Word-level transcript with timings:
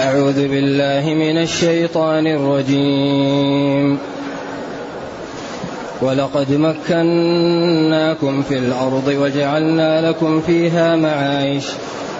أعوذ 0.00 0.48
بالله 0.48 1.14
من 1.14 1.38
الشيطان 1.38 2.26
الرجيم. 2.26 3.98
ولقد 6.02 6.52
مكناكم 6.52 8.42
في 8.42 8.58
الأرض 8.58 9.08
وجعلنا 9.20 10.08
لكم 10.08 10.40
فيها 10.40 10.96
معايش. 10.96 11.64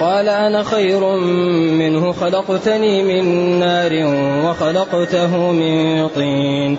قال 0.00 0.28
أنا 0.28 0.62
خير 0.62 1.16
منه 1.80 2.12
خلقتني 2.12 3.02
من 3.02 3.24
نار 3.58 3.92
وخلقته 4.44 5.52
من 5.52 6.08
طين. 6.08 6.78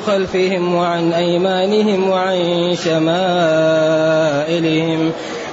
خلفهم 0.00 0.74
وعن 0.74 1.12
أيمانهم 1.12 2.08
وعن 2.08 2.74
شمائلهم 2.84 3.12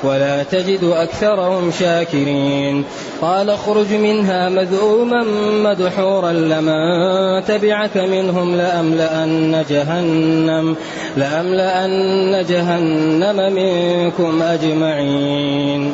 ولا 0.04 0.44
تجد 0.44 0.84
أكثرهم 0.84 1.72
شاكرين. 1.80 2.84
قال 3.22 3.50
اخرج 3.50 3.94
منها 3.94 4.50
مذءوما 4.50 5.24
مدحورا 5.64 6.32
لمن 6.32 7.46
تبعك 7.46 7.98
منهم 7.98 8.56
لأملأن 8.56 9.66
جهنم 9.70 10.76
لأملأن 11.18 12.46
جهنم 12.50 13.54
منكم 13.54 14.42
أجمعين. 14.42 15.94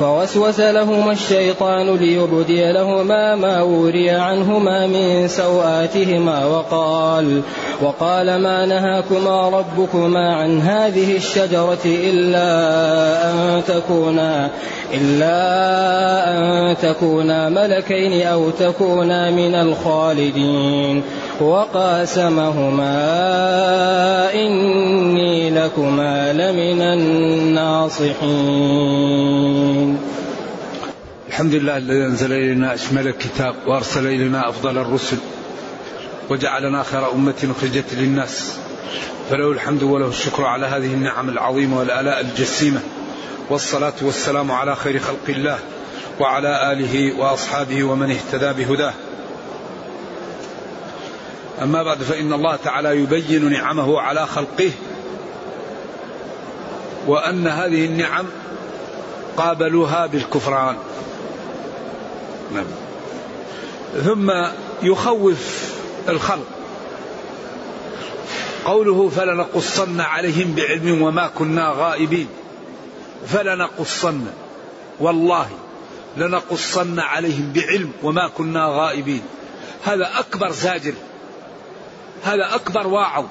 فوسوس 0.00 0.60
لهما 0.60 1.12
الشيطان 1.12 1.96
ليبدي 1.96 2.72
لهما 2.72 3.34
ما 3.34 3.62
وري 3.62 4.10
عنهما 4.10 4.86
من 4.86 5.28
سوآتهما 5.28 6.46
وقال 6.46 7.42
وقال 7.82 8.36
ما 8.40 8.66
نهاكما 8.66 9.48
ربكما 9.48 10.34
عن 10.34 10.60
هذه 10.60 11.16
الشجرة 11.16 11.84
إلا 11.84 12.50
أن 13.30 13.62
تكونا 13.68 14.50
إلا 14.94 15.36
أن 16.30 16.76
تكونا 16.76 17.48
ملكين 17.48 18.26
أو 18.26 18.50
تكونا 18.50 19.30
من 19.30 19.54
الخالدين. 19.54 21.02
وقاسمهما 21.40 22.94
إني 24.34 25.50
لكما 25.50 26.32
لمن 26.32 26.82
الناصحين. 26.82 28.26
الحمد 31.28 31.54
لله 31.54 31.76
الذي 31.76 32.04
أنزل 32.04 32.32
إلينا 32.32 32.74
أشمل 32.74 33.08
الكتاب 33.08 33.54
وأرسل 33.66 34.06
إلينا 34.06 34.48
أفضل 34.48 34.78
الرسل 34.78 35.16
وجعلنا 36.30 36.82
خير 36.82 37.12
أمة 37.12 37.54
أخرجت 37.58 37.94
للناس. 37.94 38.56
فله 39.30 39.52
الحمد 39.52 39.82
وله 39.82 40.08
الشكر 40.08 40.44
على 40.44 40.66
هذه 40.66 40.94
النعم 40.94 41.28
العظيمة 41.28 41.78
والآلاء 41.78 42.20
الجسيمة. 42.20 42.80
والصلاة 43.50 43.92
والسلام 44.02 44.52
على 44.52 44.76
خير 44.76 44.98
خلق 44.98 45.26
الله 45.28 45.58
وعلى 46.20 46.72
آله 46.72 47.18
وأصحابه 47.18 47.84
ومن 47.84 48.10
اهتدى 48.10 48.64
بهداه. 48.64 48.92
أما 51.62 51.82
بعد 51.82 51.98
فإن 51.98 52.32
الله 52.32 52.56
تعالى 52.56 52.96
يبين 52.96 53.52
نعمه 53.52 54.00
على 54.00 54.26
خلقه 54.26 54.70
وأن 57.06 57.46
هذه 57.46 57.86
النعم 57.86 58.26
قابلوها 59.36 60.06
بالكفران. 60.06 60.76
نعم. 62.54 62.66
ثم 64.04 64.32
يخوف 64.82 65.72
الخلق. 66.08 66.46
قوله 68.64 69.08
فلنقصن 69.08 70.00
عليهم 70.00 70.54
بعلم 70.54 71.02
وما 71.02 71.30
كنا 71.38 71.74
غائبين. 71.76 72.28
فلنقصن. 73.28 74.20
والله 75.00 75.48
لنقصن 76.16 76.98
عليهم 76.98 77.52
بعلم 77.52 77.92
وما 78.02 78.28
كنا 78.28 78.66
غائبين. 78.68 79.22
هذا 79.84 80.10
أكبر 80.18 80.50
زاجر. 80.50 80.94
هذا 82.24 82.54
أكبر 82.54 82.86
واعظ. 82.86 83.24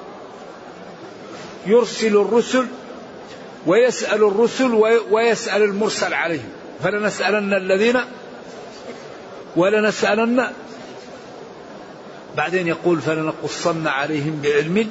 يرسل 1.66 2.16
الرسل 2.16 2.66
ويسأل 3.66 4.24
الرسل 4.24 5.00
ويسأل 5.10 5.62
المرسل 5.62 6.14
عليهم. 6.14 6.48
فلنسألن 6.82 7.54
الذين 7.54 8.00
ولنسألن 9.56 10.46
بعدين 12.36 12.66
يقول 12.66 13.00
فلنقصن 13.00 13.86
عليهم 13.86 14.40
بعلم 14.42 14.90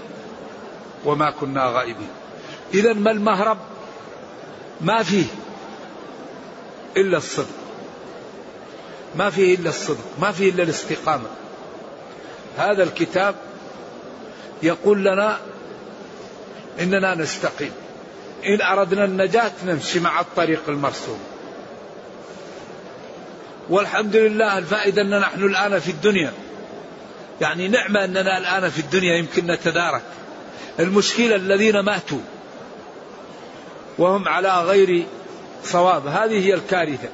وما 1.06 1.32
كنا 1.32 1.66
غائبين. 1.66 2.10
إذا 2.74 2.94
ما 2.94 3.12
المهرب؟ 3.12 3.58
ما 4.82 5.04
فيه 5.04 5.26
إلا 6.98 7.18
الصدق. 7.18 7.56
ما 9.16 9.30
فيه 9.30 9.56
إلا 9.56 9.70
الصدق. 9.70 10.06
ما 10.22 10.32
فيه 10.32 10.50
إلا 10.50 10.64
الاستقامة. 10.64 11.28
هذا 12.58 12.84
الكتاب 12.84 13.36
يقول 14.64 15.04
لنا 15.04 15.38
إننا 16.80 17.16
نستقيم. 17.16 17.72
إن 18.46 18.62
أردنا 18.62 19.06
النجاة 19.06 19.52
نمشي 19.66 20.00
مع 20.00 20.20
الطريق 20.20 20.62
المرسوم. 20.68 21.20
والحمد 23.70 24.16
لله 24.16 24.58
الفائدة 24.58 25.02
أننا 25.02 25.20
نحن 25.20 25.44
الآن 25.44 25.80
في 25.80 25.92
الدنيا. 25.92 26.34
يعني 27.42 27.68
نعمة 27.68 28.04
أننا 28.04 28.38
الآن 28.38 28.70
في 28.70 28.80
الدنيا 28.80 29.18
يمكن 29.18 29.46
نتدارك. 29.48 30.02
المشكلة 30.80 31.36
الذين 31.36 31.80
ماتوا 31.80 32.20
وهم 33.98 34.28
على 34.28 34.62
غير 34.62 35.06
صواب. 35.64 36.08
هذه 36.08 36.46
هي 36.48 36.54
الكارثة. 36.54 37.10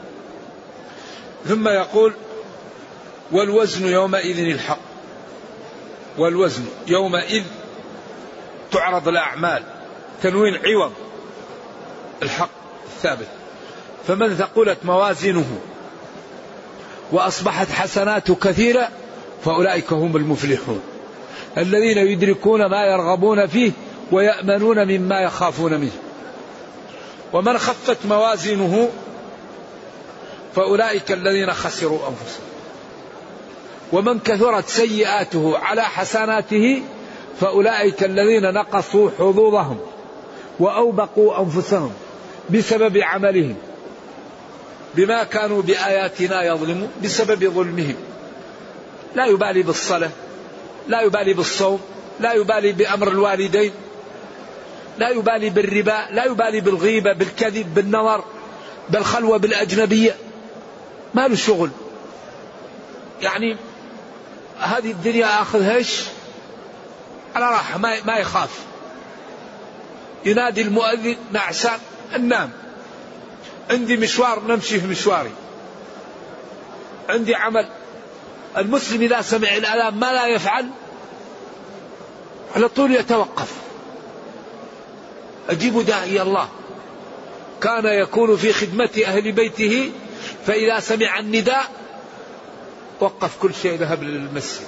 ثم 1.46 1.68
يقول 1.68 2.14
والوزن 3.32 3.88
يومئذ 3.88 4.40
الحق. 4.40 4.80
والوزن 6.18 6.66
يومئذ 6.88 7.44
تعرض 8.72 9.08
الأعمال 9.08 9.64
تنوين 10.24 10.60
عوض. 10.66 10.94
الحق 12.24 12.50
الثابت. 12.86 13.28
فمن 14.08 14.36
ثقلت 14.36 14.78
موازينه؟ 14.84 15.60
وأصبحت 17.12 17.72
حسناته 17.72 18.36
كثيرة 18.36 18.90
فأولئك 19.46 19.94
هم 19.94 20.16
المفلحون. 20.16 20.82
الذين 21.58 21.98
يدركون 21.98 22.66
ما 22.66 22.86
يرغبون 22.86 23.48
فيه 23.48 23.72
ويأمنون 24.12 24.88
مما 24.88 25.20
يخافون 25.22 25.80
منه. 25.80 25.92
ومن 27.34 27.58
خفت 27.58 27.98
موازينه 28.06 28.90
فأولئك 30.56 31.12
الذين 31.12 31.54
خسروا 31.54 32.00
أنفسهم. 32.00 32.46
ومن 33.92 34.20
كثرت 34.20 34.68
سيئاته 34.68 35.58
على 35.58 35.84
حسناته 35.84 36.84
فأولئك 37.40 38.04
الذين 38.04 38.54
نقصوا 38.54 39.10
حظوظهم 39.20 39.80
وأوبقوا 40.60 41.40
أنفسهم. 41.40 41.94
بسبب 42.50 42.98
عملهم 42.98 43.56
بما 44.96 45.24
كانوا 45.24 45.62
بآياتنا 45.62 46.44
يظلمون 46.44 46.92
بسبب 47.04 47.46
ظلمهم. 47.46 47.96
لا 49.16 49.26
يبالي 49.26 49.64
بالصلاة 49.64 50.10
لا 50.88 51.02
يبالي 51.02 51.34
بالصوم 51.34 51.82
لا 52.20 52.34
يبالي 52.34 52.72
بأمر 52.72 53.08
الوالدين 53.08 53.72
لا 54.98 55.10
يبالي 55.10 55.50
بالربا 55.50 56.08
لا 56.12 56.26
يبالي 56.26 56.62
بالغيبة 56.62 57.14
بالكذب 57.14 57.74
بالنظر 57.74 58.24
بالخلوة 58.90 59.38
بالأجنبية. 59.38 60.16
ما 61.14 61.28
له 61.28 61.36
شغل. 61.36 61.70
يعني 63.22 63.58
هذه 64.60 64.92
الدنيا 64.92 65.42
أخذها 65.42 65.76
إيش 65.76 66.04
على 67.36 67.46
راحة 67.46 67.78
ما, 67.78 67.96
ما 68.06 68.18
يخاف. 68.18 68.60
ينادي 70.26 70.62
المؤذن 70.62 71.16
نعسان 71.32 71.80
ننام 72.18 72.52
عندي 73.70 73.98
مشوار 73.98 74.44
نمشي 74.48 74.80
في 74.80 74.88
مشواري. 74.88 75.32
عندي 77.10 77.36
عمل. 77.36 77.70
المسلم 78.58 79.02
إذا 79.02 79.22
سمع 79.22 79.58
الألام 79.58 80.00
ما 80.00 80.14
لا 80.14 80.28
يفعل 80.28 80.70
على 82.56 82.68
طول 82.68 82.96
يتوقف. 82.96 83.54
أجيب 85.50 85.86
داعي 85.86 86.22
الله. 86.22 86.50
كان 87.62 87.86
يكون 87.86 88.38
في 88.38 88.54
خدمة 88.54 88.90
أهل 89.06 89.32
بيته 89.32 89.92
فإذا 90.48 90.80
سمع 90.80 91.20
النداء 91.20 91.72
وقف 93.00 93.38
كل 93.42 93.54
شيء 93.62 93.78
ذهب 93.78 94.04
للمسجد. 94.04 94.68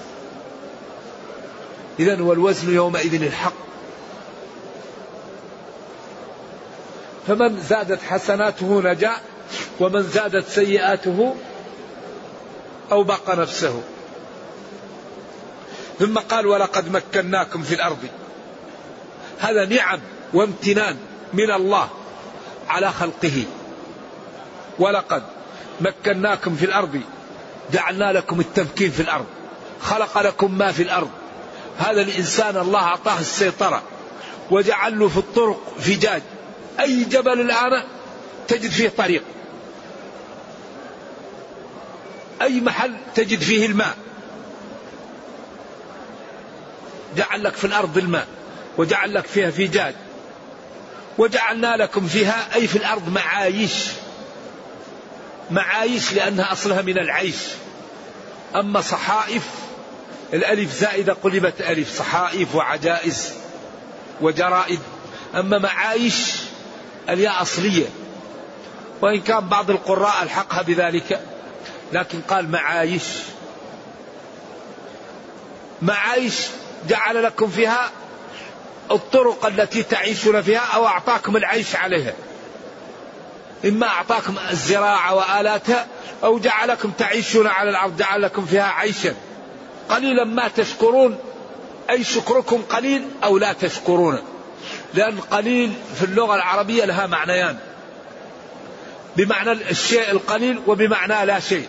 إذا 1.99 2.21
والوزن 2.21 2.75
يومئذ 2.75 3.23
الحق. 3.23 3.72
فمن 7.27 7.61
زادت 7.61 8.01
حسناته 8.01 8.81
نجا 8.81 9.11
ومن 9.79 10.03
زادت 10.03 10.47
سيئاته 10.47 11.35
أو 12.91 13.03
بقى 13.03 13.37
نفسه. 13.37 13.81
ثم 15.99 16.17
قال 16.17 16.47
ولقد 16.47 16.91
مكناكم 16.91 17.63
في 17.63 17.75
الأرض. 17.75 18.07
هذا 19.39 19.65
نعم 19.65 19.99
وامتنان 20.33 20.97
من 21.33 21.51
الله 21.51 21.89
على 22.69 22.91
خلقه. 22.91 23.43
ولقد 24.79 25.23
مكناكم 25.81 26.55
في 26.55 26.65
الأرض 26.65 27.01
جعلنا 27.71 28.13
لكم 28.13 28.39
التمكين 28.39 28.91
في 28.91 29.01
الأرض 29.01 29.25
خلق 29.81 30.21
لكم 30.21 30.57
ما 30.57 30.71
في 30.71 30.83
الأرض. 30.83 31.09
هذا 31.77 32.01
الإنسان 32.01 32.57
الله 32.57 32.79
أعطاه 32.79 33.19
السيطرة 33.19 33.81
وجعل 34.51 34.99
له 34.99 35.07
في 35.07 35.17
الطرق 35.17 35.73
فجاج. 35.79 36.21
أي 36.79 37.03
جبل 37.03 37.41
الآن 37.41 37.83
تجد 38.47 38.71
فيه 38.71 38.89
طريق. 38.89 39.23
أي 42.41 42.61
محل 42.61 42.93
تجد 43.15 43.41
فيه 43.41 43.65
الماء. 43.65 43.97
جعل 47.17 47.43
لك 47.43 47.53
في 47.55 47.65
الأرض 47.65 47.97
الماء 47.97 48.27
وجعل 48.77 49.13
لك 49.13 49.25
فيها 49.25 49.51
فجاج 49.51 49.95
وجعلنا 51.17 51.75
لكم 51.77 52.07
فيها 52.07 52.55
أي 52.55 52.67
في 52.67 52.75
الأرض 52.75 53.09
معايش. 53.09 53.87
معايش 55.51 56.13
لأنها 56.13 56.51
أصلها 56.51 56.81
من 56.81 56.97
العيش. 56.97 57.35
أما 58.55 58.81
صحائف 58.81 59.43
الألف 60.33 60.73
زائدة 60.73 61.13
قلبت 61.13 61.61
ألف 61.61 61.97
صحائف 61.97 62.55
وعجائز 62.55 63.33
وجرائد. 64.21 64.79
أما 65.35 65.57
معايش 65.57 66.42
الياء 67.09 67.41
أصلية. 67.41 67.85
وإن 69.01 69.21
كان 69.21 69.47
بعض 69.47 69.69
القراء 69.69 70.23
ألحقها 70.23 70.61
بذلك 70.61 71.21
لكن 71.93 72.21
قال 72.21 72.51
معايش. 72.51 73.03
معايش 75.81 76.47
جعل 76.87 77.23
لكم 77.23 77.47
فيها 77.47 77.91
الطرق 78.91 79.45
التي 79.45 79.83
تعيشون 79.83 80.41
فيها 80.41 80.59
أو 80.75 80.87
أعطاكم 80.87 81.37
العيش 81.37 81.75
عليها. 81.75 82.13
إما 83.65 83.87
أعطاكم 83.87 84.35
الزراعة 84.51 85.15
وآلاتها 85.15 85.87
أو 86.23 86.39
جعلكم 86.39 86.91
تعيشون 86.91 87.47
على 87.47 87.69
الأرض 87.69 87.97
جعل 87.97 88.21
لكم 88.21 88.45
فيها 88.45 88.67
عيشا. 88.67 89.15
قليلا 89.89 90.23
ما 90.23 90.47
تشكرون 90.47 91.17
أي 91.89 92.03
شكركم 92.03 92.61
قليل 92.61 93.07
أو 93.23 93.37
لا 93.37 93.53
تشكرون. 93.53 94.19
لأن 94.93 95.19
قليل 95.19 95.73
في 95.95 96.05
اللغة 96.05 96.35
العربية 96.35 96.85
لها 96.85 97.07
معنيان. 97.07 97.57
بمعنى 99.15 99.51
الشيء 99.51 100.11
القليل 100.11 100.61
وبمعنى 100.67 101.25
لا 101.25 101.39
شيء. 101.39 101.67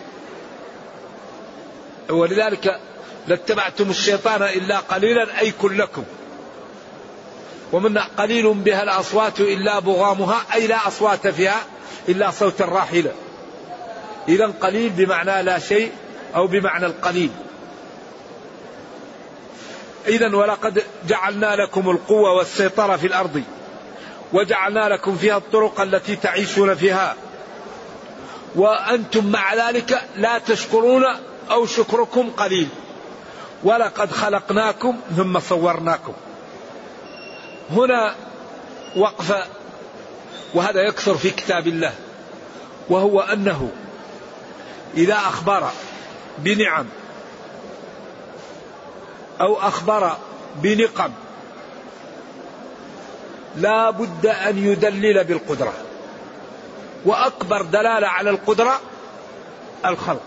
ولذلك 2.10 2.80
لاتبعتم 3.26 3.90
الشيطان 3.90 4.42
إلا 4.42 4.78
قليلا 4.78 5.40
أي 5.40 5.50
كلكم. 5.50 6.04
ومن 7.72 7.98
قليل 7.98 8.54
بها 8.54 8.82
الأصوات 8.82 9.40
إلا 9.40 9.78
بغامها 9.78 10.42
أي 10.54 10.66
لا 10.66 10.88
أصوات 10.88 11.26
فيها 11.28 11.60
إلا 12.08 12.30
صوت 12.30 12.60
الراحلة 12.60 13.12
إذا 14.28 14.46
قليل 14.46 14.90
بمعنى 14.90 15.42
لا 15.42 15.58
شيء 15.58 15.92
أو 16.34 16.46
بمعنى 16.46 16.86
القليل. 16.86 17.30
إذا 20.08 20.36
ولقد 20.36 20.82
جعلنا 21.08 21.56
لكم 21.56 21.90
القوة 21.90 22.32
والسيطرة 22.32 22.96
في 22.96 23.06
الأرض 23.06 23.42
وجعلنا 24.32 24.88
لكم 24.88 25.16
فيها 25.16 25.36
الطرق 25.36 25.80
التي 25.80 26.16
تعيشون 26.16 26.74
فيها. 26.74 27.14
وأنتم 28.54 29.26
مع 29.26 29.54
ذلك 29.54 30.02
لا 30.16 30.38
تشكرون 30.38 31.04
أو 31.50 31.66
شكركم 31.66 32.30
قليل. 32.30 32.68
ولقد 33.64 34.12
خلقناكم 34.12 34.96
ثم 35.16 35.40
صورناكم. 35.40 36.12
هنا 37.70 38.14
وقفة 38.96 39.44
وهذا 40.54 40.80
يكثر 40.80 41.14
في 41.14 41.30
كتاب 41.30 41.66
الله 41.66 41.92
وهو 42.88 43.20
أنه 43.20 43.70
إذا 44.96 45.14
أخبر 45.14 45.70
بنعم 46.38 46.86
أو 49.40 49.54
أخبر 49.54 50.16
بنقم 50.56 51.10
لا 53.56 53.90
بد 53.90 54.26
أن 54.26 54.58
يدلل 54.58 55.24
بالقدرة. 55.24 55.72
وأكبر 57.04 57.62
دلالة 57.62 58.08
على 58.08 58.30
القدرة 58.30 58.80
الخلق. 59.86 60.22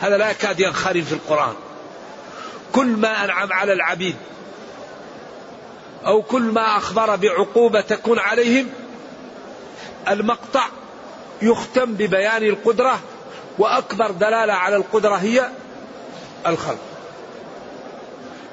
هذا 0.00 0.16
لا 0.16 0.30
يكاد 0.30 0.60
ينخرم 0.60 1.02
في 1.02 1.12
القرآن. 1.12 1.54
كل 2.72 2.86
ما 2.86 3.24
أنعم 3.24 3.52
على 3.52 3.72
العبيد 3.72 4.16
أو 6.06 6.22
كل 6.22 6.42
ما 6.42 6.76
أخبر 6.76 7.16
بعقوبة 7.16 7.80
تكون 7.80 8.18
عليهم 8.18 8.68
المقطع 10.08 10.66
يختم 11.42 11.94
ببيان 11.94 12.42
القدرة 12.42 13.00
وأكبر 13.58 14.10
دلالة 14.10 14.52
على 14.52 14.76
القدرة 14.76 15.14
هي 15.14 15.48
الخلق. 16.46 16.91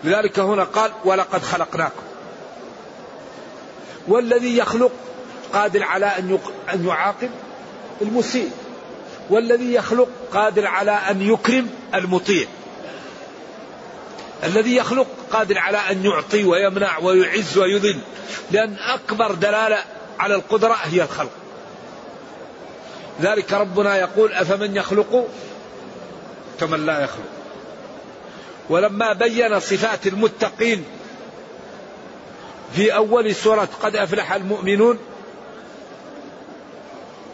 لذلك 0.03 0.39
هنا 0.39 0.63
قال 0.63 0.91
ولقد 1.05 1.43
خلقناكم. 1.43 2.03
والذي 4.07 4.57
يخلق 4.57 4.91
قادر 5.53 5.83
على 5.83 6.05
أن 6.05 6.39
يعاقب 6.85 7.29
المسيء. 8.01 8.51
والذي 9.29 9.73
يخلق 9.73 10.09
قادر 10.33 10.67
على 10.67 10.91
أن 10.91 11.21
يكرم 11.21 11.69
المطيع. 11.95 12.47
الذي 14.43 14.75
يخلق 14.75 15.07
قادر 15.31 15.57
على 15.57 15.77
أن 15.77 16.05
يعطي 16.05 16.43
ويمنع 16.43 16.97
ويعز 16.97 17.57
ويذل. 17.57 17.99
لأن 18.51 18.75
أكبر 18.79 19.31
دلالة 19.31 19.83
على 20.19 20.35
القدرة 20.35 20.73
هي 20.83 21.01
الخلق. 21.01 21.31
ذلك 23.21 23.53
ربنا 23.53 23.97
يقول 23.97 24.33
أفمن 24.33 24.75
يخلق 24.75 25.27
كمن 26.59 26.85
لا 26.85 27.03
يخلق. 27.03 27.38
ولما 28.69 29.13
بين 29.13 29.59
صفات 29.59 30.07
المتقين 30.07 30.85
في 32.75 32.95
أول 32.95 33.35
سورة 33.35 33.69
قد 33.81 33.95
أفلح 33.95 34.33
المؤمنون 34.33 34.99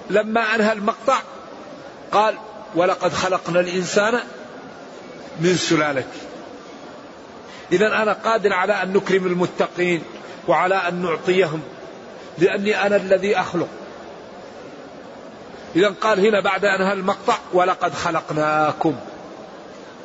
لما 0.10 0.56
أنهى 0.56 0.74
المقطع 0.74 1.18
قال 2.12 2.36
ولقد 2.76 3.14
خلقنا 3.14 3.60
الإنسان 3.60 4.20
من 5.40 5.56
سلالة. 5.56 6.04
إذا 7.72 7.88
أنا 7.88 8.14
قادر 8.14 8.54
على 8.54 8.74
أن 8.74 8.94
نكرم 8.94 9.26
المتقين 9.26 10.04
وعلى 10.48 10.76
أن 10.76 11.02
نعطيهم 11.02 11.62
لأني 12.38 12.86
أنا 12.86 12.96
الذي 12.96 13.40
أخلق. 13.40 13.68
إذا 15.76 15.96
قال 16.02 16.28
هنا 16.28 16.42
بعد 16.42 16.66
أن 16.66 16.92
المقطع 16.92 17.38
ولقد 17.54 17.94
خلقناكم. 17.94 18.96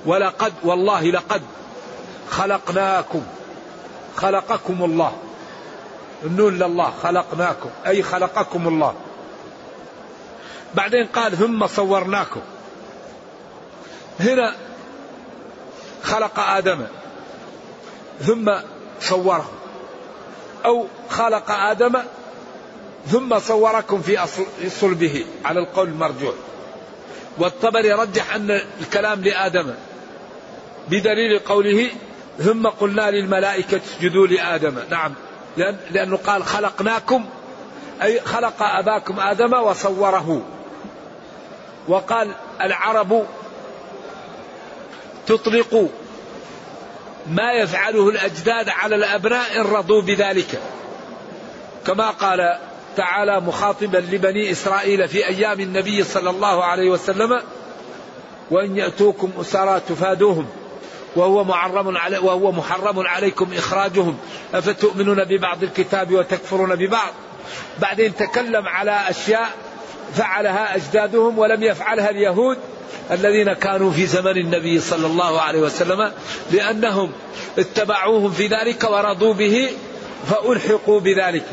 ولقد 0.06 0.52
والله 0.62 1.10
لقد 1.10 1.42
خلقناكم. 2.30 3.22
خلقكم 4.16 4.84
الله. 4.84 5.12
النون 6.24 6.58
لله 6.58 6.92
خلقناكم. 7.02 7.70
أي 7.86 8.02
خلقكم 8.02 8.68
الله. 8.68 8.94
بعدين 10.74 11.06
قال 11.06 11.36
ثم 11.36 11.66
صورناكم. 11.66 12.40
هنا 14.20 14.54
خلق 16.02 16.40
آدم. 16.40 16.86
ثم 18.20 18.52
صوره. 19.00 19.50
أو 20.64 20.86
خلق 21.10 21.50
آدم 21.50 22.02
ثم 23.06 23.38
صوركم 23.38 24.02
في 24.02 24.26
صلبه. 24.68 25.26
على 25.44 25.60
القول 25.60 25.88
المرجوح 25.88 26.34
والطبري 27.38 27.92
رجح 27.92 28.34
أن 28.34 28.50
الكلام 28.80 29.20
لآدم. 29.22 29.74
بدليل 30.90 31.38
قوله 31.38 31.90
ثم 32.38 32.66
قلنا 32.66 33.10
للملائكة 33.10 33.80
اسجدوا 33.86 34.26
لآدم. 34.26 34.74
نعم. 34.90 35.14
لأن 35.56 35.76
لأنه 35.90 36.16
قال 36.16 36.44
خلقناكم 36.44 37.26
أي 38.02 38.20
خلق 38.20 38.62
أباكم 38.62 39.20
آدم 39.20 39.52
وصوره. 39.52 40.42
وقال 41.88 42.34
العرب 42.60 43.26
تطلق 45.26 45.88
ما 47.26 47.52
يفعله 47.52 48.08
الأجداد 48.08 48.68
على 48.68 48.96
الأبناء 48.96 49.60
إن 49.60 49.62
رضوا 49.62 50.02
بذلك. 50.02 50.60
كما 51.86 52.10
قال 52.10 52.58
تعالى 52.96 53.40
مخاطبا 53.40 53.98
لبني 53.98 54.50
إسرائيل 54.50 55.08
في 55.08 55.26
أيام 55.26 55.60
النبي 55.60 56.04
صلى 56.04 56.30
الله 56.30 56.64
عليه 56.64 56.90
وسلم 56.90 57.42
وإن 58.50 58.76
يأتوكم 58.76 59.30
أسارى 59.40 59.80
تفادوهم. 59.88 60.46
وهو 61.16 61.44
محرم 61.44 61.96
علي 61.96 62.18
وهو 62.18 62.52
محرم 62.52 63.06
عليكم 63.06 63.48
إخراجهم. 63.56 64.18
أفتؤمنون 64.54 65.24
ببعض 65.24 65.62
الكتاب 65.62 66.12
وتكفرون 66.12 66.76
ببعض؟ 66.76 67.12
بعدين 67.78 68.16
تكلم 68.16 68.68
على 68.68 69.00
أشياء 69.08 69.50
فعلها 70.14 70.76
أجدادهم 70.76 71.38
ولم 71.38 71.62
يفعلها 71.62 72.10
اليهود 72.10 72.58
الذين 73.10 73.52
كانوا 73.52 73.90
في 73.90 74.06
زمن 74.06 74.36
النبي 74.36 74.80
صلى 74.80 75.06
الله 75.06 75.40
عليه 75.40 75.60
وسلم 75.60 76.12
لأنهم 76.50 77.12
اتبعوهم 77.58 78.30
في 78.30 78.46
ذلك 78.46 78.90
ورضوا 78.90 79.34
به 79.34 79.70
فألحقوا 80.26 81.00
بذلك. 81.00 81.46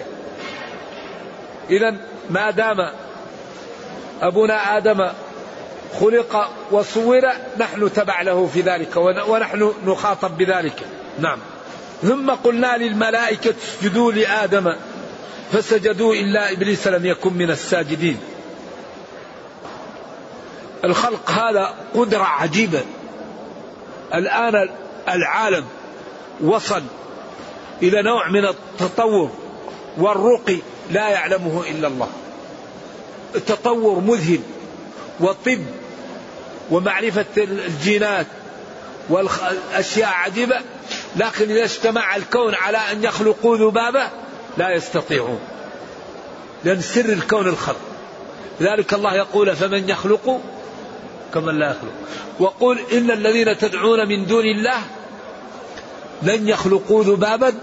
إذا 1.70 1.96
ما 2.30 2.52
دام 2.52 2.92
أبونا 4.22 4.78
آدم 4.78 5.10
خلق 6.00 6.50
وصور 6.72 7.22
نحن 7.58 7.94
تبع 7.94 8.22
له 8.22 8.50
في 8.54 8.62
ذلك 8.62 8.98
ونحن 9.28 9.74
نخاطب 9.86 10.38
بذلك. 10.38 10.82
نعم. 11.20 11.40
ثم 12.02 12.32
قلنا 12.32 12.78
للملائكة 12.78 13.54
اسجدوا 13.64 14.12
لآدم 14.12 14.74
فسجدوا 15.52 16.14
إلا 16.14 16.52
إبليس 16.52 16.88
لم 16.88 17.06
يكن 17.06 17.34
من 17.34 17.52
الساجدين. 17.52 18.20
الخلق 20.84 21.32
هذا 21.32 21.74
قدرة 21.96 22.24
عجيبة. 22.24 22.82
الآن 24.14 24.70
العالم 25.10 25.66
وصل 26.44 26.84
إلى 27.82 28.02
نوع 28.02 28.30
من 28.30 28.46
التطور 28.46 29.32
والرقي 29.98 30.58
لا 30.92 31.10
يعلمه 31.10 31.64
إلا 31.70 31.88
الله. 31.88 32.10
التطور 33.36 34.00
مذهل 34.00 34.40
والطب 35.20 35.66
ومعرفة 36.72 37.26
الجينات 37.38 38.28
والأشياء 39.10 40.10
عجيبة 40.10 40.56
لكن 41.16 41.52
إذا 41.52 41.64
اجتمع 41.64 42.16
الكون 42.16 42.56
على 42.56 42.78
أن 42.78 43.04
يخلقوا 43.04 43.58
ذبابة 43.58 44.10
لا 44.58 44.76
يستطيعون. 44.76 45.40
لأن 46.64 46.82
سر 46.82 47.06
الكون 47.06 47.48
الخلق. 47.48 47.80
لذلك 48.60 48.94
الله 48.94 49.16
يقول 49.16 49.56
فمن 49.56 49.90
يخلق 49.90 50.42
كمن 51.34 51.60
لا 51.60 51.70
يخلق. 51.70 51.94
وقل 52.40 52.80
إن 52.94 53.12
الذين 53.12 53.58
تدعون 53.58 54.08
من 54.08 54.26
دون 54.26 54.46
الله 54.46 54.82
لن 56.24 56.48
يخلقوا 56.48 57.04
ذبابا 57.04 57.54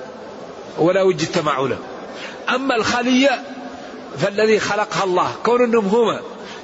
ولو 0.78 1.10
اجتمعوا 1.10 1.68
له. 1.68 1.78
أما 2.54 2.76
الخلية 2.76 3.42
فالذي 4.18 4.60
خلقها 4.60 5.04
الله 5.04 5.32
كون 5.44 5.62
أنهم 5.64 5.86
هما 5.86 6.20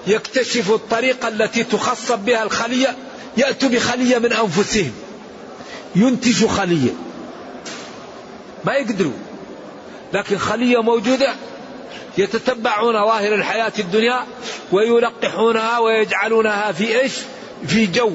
يكتشفوا 0.07 0.77
الطريقة 0.77 1.29
التي 1.29 1.65
تخصب 1.65 2.19
بها 2.19 2.43
الخلية 2.43 2.97
يأتوا 3.37 3.69
بخلية 3.69 4.19
من 4.19 4.33
أنفسهم. 4.33 4.93
ينتجوا 5.97 6.49
خلية. 6.49 6.91
ما 8.65 8.73
يقدروا. 8.73 9.13
لكن 10.13 10.39
خلية 10.39 10.83
موجودة 10.83 11.35
يتتبعون 12.19 12.93
ظاهر 12.93 13.35
الحياة 13.35 13.73
الدنيا 13.79 14.27
ويلقحونها 14.73 15.79
ويجعلونها 15.79 16.73
في 16.73 17.01
إيش؟ 17.01 17.13
في 17.67 17.87
جو. 17.87 18.13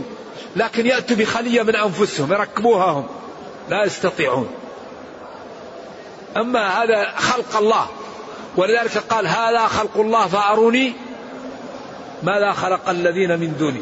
لكن 0.55 0.85
يأتوا 0.85 1.15
بخلية 1.15 1.61
من 1.61 1.75
أنفسهم. 1.75 2.33
يركبوها 2.33 2.91
هم. 2.91 3.07
لا 3.69 3.85
يستطيعون. 3.85 4.49
أما 6.37 6.83
هذا 6.83 7.13
خلق 7.17 7.57
الله. 7.57 7.87
ولذلك 8.57 8.97
قال 8.97 9.27
هذا 9.27 9.67
خلق 9.67 9.97
الله 9.97 10.27
فأروني 10.27 10.93
ماذا 12.23 12.51
خلق 12.51 12.89
الذين 12.89 13.39
من 13.39 13.53
دوني؟ 13.59 13.81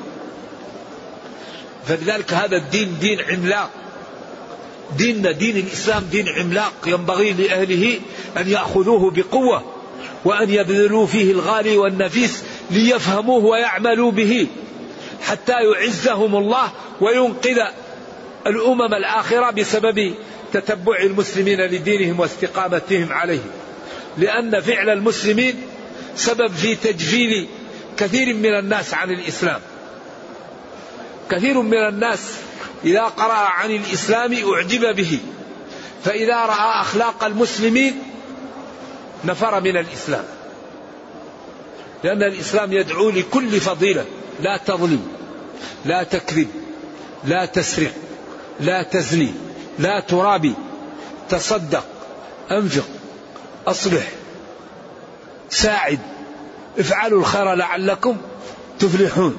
فلذلك 1.86 2.34
هذا 2.34 2.58
الدين 2.58 2.98
دين 3.00 3.22
عملاق. 3.22 3.70
ديننا 4.98 5.32
دين 5.32 5.58
الإسلام 5.58 6.04
دين 6.12 6.30
عملاق 6.30 6.74
ينبغي 6.88 7.34
لأهله 7.34 8.00
أن 8.38 8.50
يأخذوه 8.50 9.12
بقوة 9.12 9.64
وأن 10.26 10.50
يبذلوا 10.50 11.06
فيه 11.06 11.32
الغالي 11.32 11.78
والنفيس 11.78 12.44
ليفهموه 12.72 13.46
ويعملوا 13.46 14.12
به 14.12 14.48
حتى 15.22 15.54
يعزهم 15.54 16.36
الله 16.36 16.72
وينقذ 17.02 17.58
الأمم 18.48 18.94
الآخرة 18.94 19.52
بسبب 19.52 20.14
تتبع 20.54 20.98
المسلمين 20.98 21.62
لدينهم 21.62 22.20
واستقامتهم 22.20 23.14
عليه 23.14 23.42
لأن 24.18 24.62
فعل 24.62 24.90
المسلمين 24.90 25.56
سبب 26.16 26.52
في 26.52 26.76
تجفيل 26.76 27.48
كثير 27.98 28.34
من 28.34 28.60
الناس 28.60 28.94
عن 28.94 29.12
الإسلام. 29.12 29.62
كثير 31.30 31.62
من 31.62 31.78
الناس 31.78 32.20
إذا 32.86 33.02
قرأ 33.02 33.34
عن 33.34 33.72
الإسلام 33.72 34.34
أعجب 34.34 34.96
به. 34.96 35.20
فإذا 36.06 36.36
رأى 36.36 36.82
أخلاق 36.82 37.24
المسلمين 37.24 38.04
نفر 39.26 39.62
من 39.62 39.78
الإسلام. 39.78 40.24
لأن 42.04 42.24
الإسلام 42.24 42.74
يدعو 42.74 43.10
لكل 43.10 43.62
فضيلة. 43.62 44.06
لا 44.40 44.58
تظلم 44.58 45.08
لا 45.86 46.04
تكذب 46.04 46.48
لا 47.24 47.46
تسرق 47.46 47.92
لا 48.60 48.84
تزني 48.84 49.34
لا 49.80 50.00
ترابي 50.00 50.54
تصدق 51.30 51.86
أنفق 52.52 52.88
أصلح 53.68 54.12
ساعد. 55.50 56.00
افعلوا 56.80 57.20
الخير 57.20 57.54
لعلكم 57.54 58.18
تفلحون. 58.80 59.38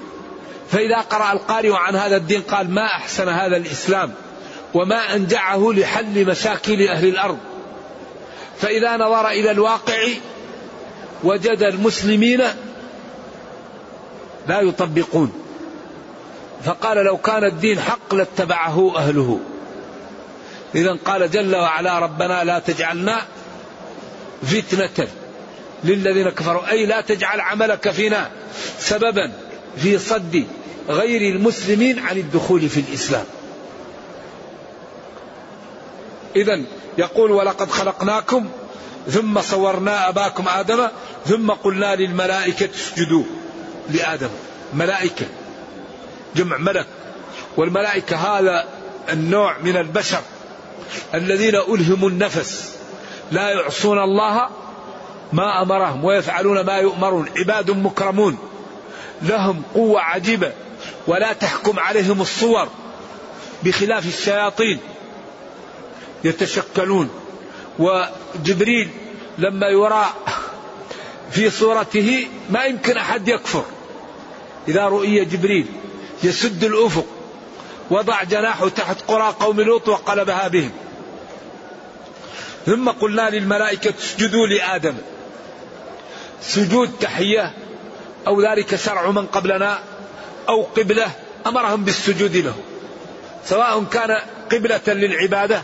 فإذا 0.70 1.00
قرأ 1.00 1.32
القارئ 1.32 1.72
عن 1.72 1.96
هذا 1.96 2.16
الدين 2.16 2.42
قال 2.42 2.70
ما 2.70 2.84
أحسن 2.84 3.28
هذا 3.28 3.56
الإسلام 3.56 4.14
وما 4.74 5.14
أنجعه 5.14 5.72
لحل 5.72 6.26
مشاكل 6.26 6.88
أهل 6.88 7.08
الأرض. 7.08 7.38
فإذا 8.58 8.96
نظر 8.96 9.28
إلى 9.28 9.50
الواقع 9.50 10.08
وجد 11.24 11.62
المسلمين 11.62 12.42
لا 14.48 14.60
يطبقون. 14.60 15.32
فقال 16.64 17.04
لو 17.04 17.16
كان 17.16 17.44
الدين 17.44 17.80
حق 17.80 18.14
لاتبعه 18.14 18.96
أهله. 18.96 19.40
إذا 20.74 20.98
قال 21.04 21.30
جل 21.30 21.56
وعلا 21.56 21.98
ربنا 21.98 22.44
لا 22.44 22.58
تجعلنا 22.58 23.22
فتنة. 24.42 25.08
للذين 25.84 26.30
كفروا. 26.30 26.70
أي 26.70 26.86
لا 26.86 27.00
تجعل 27.00 27.40
عملك 27.40 27.90
فينا 27.90 28.30
سببا 28.78 29.32
في 29.76 29.98
صد 29.98 30.44
غير 30.88 31.34
المسلمين 31.34 31.98
عن 31.98 32.16
الدخول 32.18 32.68
في 32.68 32.80
الإسلام. 32.80 33.24
إذا 36.36 36.62
يقول 36.98 37.30
ولقد 37.30 37.70
خلقناكم 37.70 38.48
ثم 39.08 39.40
صورنا 39.40 40.08
أباكم 40.08 40.48
آدم 40.48 40.88
ثم 41.26 41.50
قلنا 41.50 41.94
للملائكة 41.94 42.68
اسجدوا 42.74 43.24
لآدم. 43.90 44.30
ملائكة 44.74 45.26
جمع 46.36 46.56
ملك. 46.56 46.86
والملائكة 47.56 48.16
هذا 48.16 48.64
النوع 49.12 49.58
من 49.58 49.76
البشر 49.76 50.20
الذين 51.14 51.54
ألهموا 51.54 52.08
النفس. 52.08 52.74
لا 53.32 53.48
يعصون 53.48 53.98
الله 53.98 54.48
ما 55.34 55.62
أمرهم 55.62 56.04
ويفعلون 56.04 56.60
ما 56.60 56.76
يؤمرون. 56.78 57.28
عباد 57.38 57.70
مكرمون. 57.70 58.38
لهم 59.22 59.62
قوة 59.74 60.00
عجيبة. 60.00 60.52
ولا 61.06 61.32
تحكم 61.32 61.78
عليهم 61.78 62.20
الصور. 62.20 62.68
بخلاف 63.62 64.06
الشياطين. 64.06 64.78
يتشكلون. 66.24 67.10
وجبريل 67.78 68.90
لما 69.38 69.66
يرى 69.66 70.06
في 71.30 71.50
صورته 71.50 72.28
ما 72.50 72.64
يمكن 72.64 72.96
أحد 72.96 73.28
يكفر. 73.28 73.64
إذا 74.68 74.84
رؤي 74.84 75.24
جبريل 75.24 75.66
يسد 76.22 76.64
الأفق. 76.64 77.06
وضع 77.90 78.22
جناحه 78.22 78.68
تحت 78.68 78.96
قرى 79.08 79.34
قوم 79.40 79.60
لوط 79.60 79.88
وقلبها 79.88 80.48
بهم. 80.48 80.70
ثم 82.66 82.90
قلنا 82.90 83.30
للملائكة 83.30 83.94
اسجدوا 83.98 84.46
لآدم. 84.46 84.94
سجود 86.46 86.90
تحية 87.00 87.52
أو 88.26 88.42
ذلك 88.42 88.76
شرع 88.76 89.10
من 89.10 89.26
قبلنا 89.26 89.78
أو 90.48 90.62
قبلة 90.62 91.10
أمرهم 91.46 91.84
بالسجود 91.84 92.36
له. 92.36 92.54
سواء 93.44 93.84
كان 93.84 94.20
قبلة 94.52 94.80
للعبادة 94.86 95.62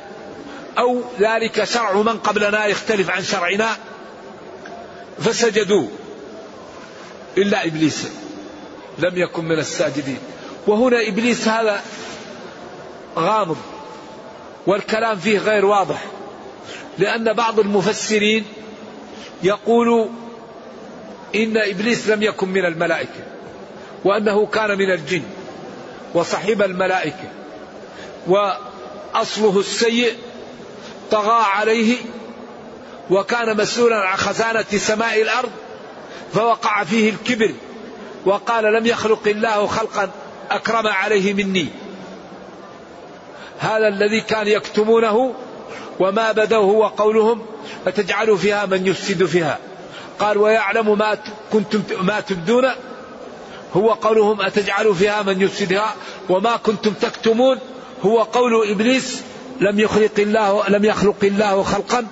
أو 0.78 1.02
ذلك 1.20 1.64
شرع 1.64 1.92
من 1.92 2.18
قبلنا 2.18 2.66
يختلف 2.66 3.10
عن 3.10 3.22
شرعنا 3.22 3.76
فسجدوا 5.18 5.88
إلا 7.38 7.66
إبليس 7.66 8.08
لم 8.98 9.16
يكن 9.16 9.44
من 9.44 9.58
الساجدين. 9.58 10.18
وهنا 10.66 11.08
إبليس 11.08 11.48
هذا 11.48 11.82
غامض 13.16 13.56
والكلام 14.66 15.18
فيه 15.18 15.38
غير 15.38 15.64
واضح 15.64 16.04
لأن 16.98 17.32
بعض 17.32 17.60
المفسرين 17.60 18.44
يقول 19.42 20.08
إن 21.34 21.56
إبليس 21.56 22.08
لم 22.08 22.22
يكن 22.22 22.48
من 22.48 22.64
الملائكة 22.64 23.24
وأنه 24.04 24.46
كان 24.46 24.78
من 24.78 24.92
الجن 24.92 25.22
وصحب 26.14 26.62
الملائكة 26.62 27.28
وأصله 28.26 29.60
السيء 29.60 30.16
طغى 31.10 31.42
عليه 31.42 31.96
وكان 33.10 33.56
مسؤولا 33.56 33.96
عن 33.96 34.16
خزانة 34.16 34.64
سماء 34.76 35.22
الأرض 35.22 35.50
فوقع 36.34 36.84
فيه 36.84 37.10
الكبر 37.10 37.54
وقال 38.24 38.64
لم 38.64 38.86
يخلق 38.86 39.28
الله 39.28 39.66
خلقا 39.66 40.10
أكرم 40.50 40.86
عليه 40.86 41.34
مني. 41.34 41.68
هذا 43.58 43.88
الذي 43.88 44.20
كان 44.20 44.46
يكتمونه 44.46 45.34
وما 46.00 46.32
بدوه 46.32 46.58
هو 46.58 46.86
قولهم 46.86 47.42
أتجعل 47.86 48.38
فيها 48.38 48.66
من 48.66 48.86
يفسد 48.86 49.24
فيها. 49.24 49.58
قال 50.20 50.38
ويعلم 50.38 50.98
ما 50.98 51.18
كنتم 51.52 51.82
ما 52.02 52.20
تبدون. 52.20 52.64
هو 53.76 53.92
قولهم 53.92 54.40
أتجعل 54.40 54.94
فيها 54.94 55.22
من 55.22 55.40
يفسدها 55.40 55.94
وما 56.28 56.56
كنتم 56.56 56.92
تكتمون. 56.92 57.58
هو 58.02 58.22
قول 58.22 58.70
إبليس 58.70 59.22
لم 59.60 59.80
يخلق 59.80 60.18
الله 60.18 60.68
لم 60.68 60.84
يخلق 60.84 61.16
الله 61.22 61.62
خلقا. 61.62 62.06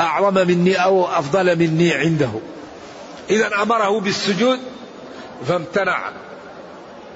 أعظم 0.00 0.34
مني 0.34 0.84
أو 0.84 1.06
أفضل 1.06 1.58
مني 1.58 1.92
عنده. 1.94 2.30
إذا 3.30 3.62
أمره 3.62 4.00
بالسجود 4.00 4.58
فامتنع 5.48 6.10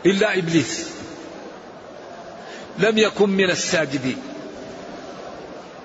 إلا 0.07 0.39
إبليس. 0.39 0.89
لم 2.79 2.99
يكن 2.99 3.31
من 3.31 3.51
الساجدين. 3.51 4.23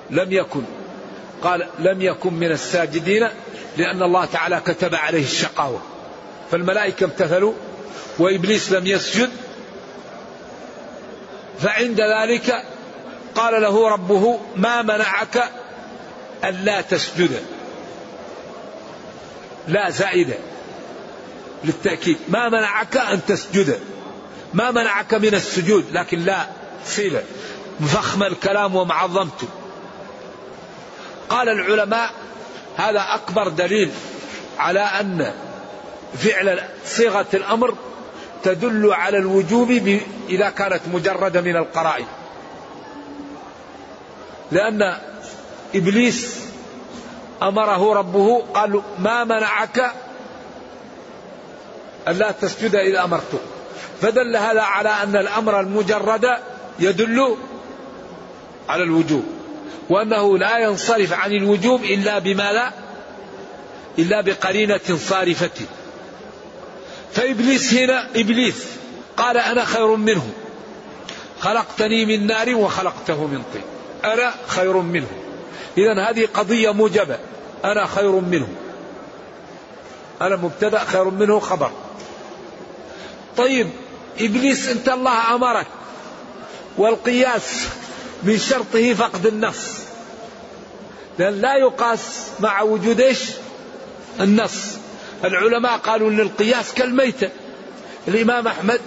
لم 0.09 0.31
يكن. 0.31 0.63
قال 1.43 1.67
لم 1.79 2.01
يكن 2.01 2.33
من 2.33 2.51
الساجدين 2.51 3.29
لأن 3.77 4.03
الله 4.03 4.25
تعالى 4.25 4.61
كتب 4.65 4.95
عليه 4.95 5.23
الشقاوة. 5.23 5.81
فالملائكة 6.51 7.03
امتثلوا 7.03 7.53
وإبليس 8.19 8.71
لم 8.71 8.87
يسجد. 8.87 9.29
فعند 11.59 12.01
ذلك 12.01 12.63
قال 13.35 13.61
له 13.61 13.89
ربه 13.89 14.39
ما 14.55 14.81
منعك 14.81 15.43
ألا 16.43 16.81
تسجد. 16.81 17.43
لا 19.67 19.89
زائدة 19.89 20.35
للتأكيد. 21.63 22.17
ما 22.27 22.49
منعك 22.49 22.97
أن 22.97 23.19
تسجد. 23.27 23.79
ما 24.53 24.71
منعك 24.71 25.13
من 25.13 25.35
السجود. 25.35 25.85
لكن 25.91 26.19
لا 26.19 26.47
صيلة 26.85 27.23
فخم 27.87 28.23
الكلام 28.23 28.75
ومعظمته 28.75 29.47
قال 31.33 31.49
العلماء 31.49 32.09
هذا 32.77 33.05
أكبر 33.09 33.47
دليل 33.47 33.91
على 34.57 34.79
أن 34.79 35.33
فعل 36.17 36.63
صيغة 36.85 37.25
الأمر 37.33 37.75
تدل 38.43 38.93
على 38.93 39.17
الوجوب 39.17 39.99
إذا 40.29 40.49
كانت 40.49 40.81
مجردة 40.93 41.41
من 41.41 41.55
القرائن. 41.55 42.05
لأن 44.51 44.97
إبليس 45.75 46.39
أمره 47.43 47.93
ربه 47.93 48.43
قال 48.53 48.81
ما 48.99 49.23
منعك 49.23 49.91
ألا 52.07 52.31
تسجد 52.31 52.75
إذا 52.75 53.03
أمرتك. 53.03 53.41
فدل 54.01 54.37
هذا 54.37 54.61
على 54.61 54.89
أن 54.89 55.15
الأمر 55.15 55.59
المجرد 55.59 56.29
يدل 56.79 57.37
على 58.69 58.83
الوجوب. 58.83 59.32
وأنه 59.89 60.37
لا 60.37 60.57
ينصرف 60.57 61.13
عن 61.13 61.31
الوجوب 61.31 61.83
إلا 61.83 62.19
بما 62.19 62.53
لا 62.53 62.71
إلا 63.99 64.21
بقرينة 64.21 64.97
صارفة. 65.09 65.65
فإبليس 67.13 67.73
هنا 67.73 68.07
إبليس 68.15 68.65
قال 69.17 69.37
أنا 69.37 69.65
خير 69.65 69.95
منه. 69.95 70.29
خلقتني 71.39 72.05
من 72.05 72.27
نار 72.27 72.55
وخلقته 72.55 73.27
من 73.27 73.43
طين. 73.53 73.61
أنا 74.13 74.33
خير 74.47 74.77
منه. 74.77 75.07
إذا 75.77 76.09
هذه 76.09 76.27
قضية 76.33 76.73
موجبة. 76.73 77.17
أنا 77.65 77.85
خير 77.85 78.11
منه. 78.11 78.47
أنا 80.21 80.35
مبتدأ 80.35 80.79
خير 80.79 81.03
منه 81.03 81.39
خبر. 81.39 81.71
طيب 83.37 83.69
إبليس 84.19 84.67
أنت 84.67 84.89
الله 84.89 85.35
أمرك. 85.35 85.67
والقياس 86.77 87.67
من 88.23 88.37
شرطه 88.37 88.93
فقد 88.93 89.25
النص 89.25 89.83
لأن 91.19 91.41
لا 91.41 91.55
يقاس 91.55 92.27
مع 92.39 92.61
وجود 92.61 93.01
إيش؟ 93.01 93.19
النص 94.19 94.77
العلماء 95.23 95.77
قالوا 95.77 96.09
أن 96.09 96.19
القياس 96.19 96.73
كالميتة. 96.73 97.29
الإمام 98.07 98.47
أحمد 98.47 98.81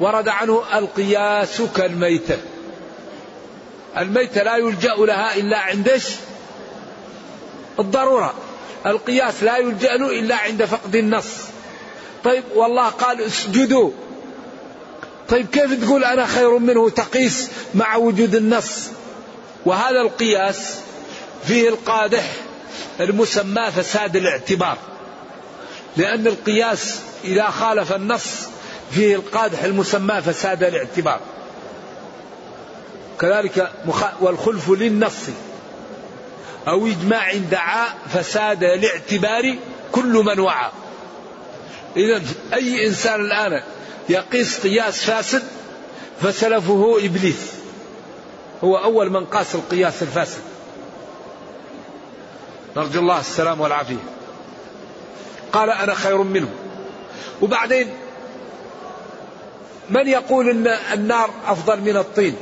ورد 0.00 0.28
عنه 0.28 0.62
القياس 0.74 1.62
كالميتة. 1.76 2.38
الميتة 3.98 4.42
لا 4.42 4.56
يلجأ 4.56 4.94
لها 4.94 5.36
إلا 5.36 5.58
عند 5.58 5.88
إيش؟ 5.88 6.04
الضرورة. 7.78 8.34
القياس 8.86 9.42
لا 9.42 9.56
يلجأ 9.58 9.96
له 9.96 10.20
إلا 10.20 10.36
عند 10.36 10.64
فقد 10.64 10.96
النص 10.96 11.34
طيب 12.24 12.44
والله 12.54 12.88
قال 12.88 13.20
اسجدوا. 13.20 13.90
طيب 15.30 15.46
كيف 15.46 15.84
تقول 15.84 16.04
أنا 16.04 16.26
خير 16.26 16.58
منه 16.58 16.90
تقيس 16.90 17.50
مع 17.74 17.96
وجود 17.96 18.34
النص؟ 18.34 18.88
وهذا 19.66 20.00
القياس 20.00 20.80
فيه 21.44 21.68
القادح 21.68 22.32
المسمى 23.00 23.70
فساد 23.70 24.16
الاعتبار. 24.16 24.78
لأن 25.96 26.26
القياس 26.26 27.00
إذا 27.24 27.50
خالف 27.50 27.92
النص 27.92 28.48
فيه 28.90 29.16
القادح 29.16 29.62
المسمى 29.62 30.22
فساد 30.22 30.62
الاعتبار. 30.62 31.20
كذلك 33.20 33.72
والخلف 34.20 34.70
للنص 34.70 35.14
أو 36.68 36.86
إجماع 36.86 37.34
دعا 37.36 37.86
فساد 38.14 38.64
الاعتبار 38.64 39.56
كل 39.92 40.12
من 40.12 40.40
وعى. 40.40 40.70
إذا 41.96 42.22
أي 42.54 42.86
إنسان 42.86 43.20
الآن 43.20 43.62
يقيس 44.08 44.60
قياس 44.60 45.04
فاسد 45.04 45.42
فسلفه 46.22 46.98
إبليس. 47.04 47.52
هو 48.64 48.76
أول 48.76 49.10
من 49.10 49.24
قاس 49.24 49.54
القياس 49.54 50.02
الفاسد. 50.02 50.42
نرجو 52.76 53.00
الله 53.00 53.20
السلام 53.20 53.60
والعافية. 53.60 53.96
قال 55.52 55.70
أنا 55.70 55.94
خير 55.94 56.22
منه. 56.22 56.48
وبعدين 57.42 57.88
من 59.90 60.08
يقول 60.08 60.50
أن 60.50 60.66
النار 60.92 61.30
أفضل 61.46 61.80
من 61.80 61.96
الطين؟ 61.96 62.36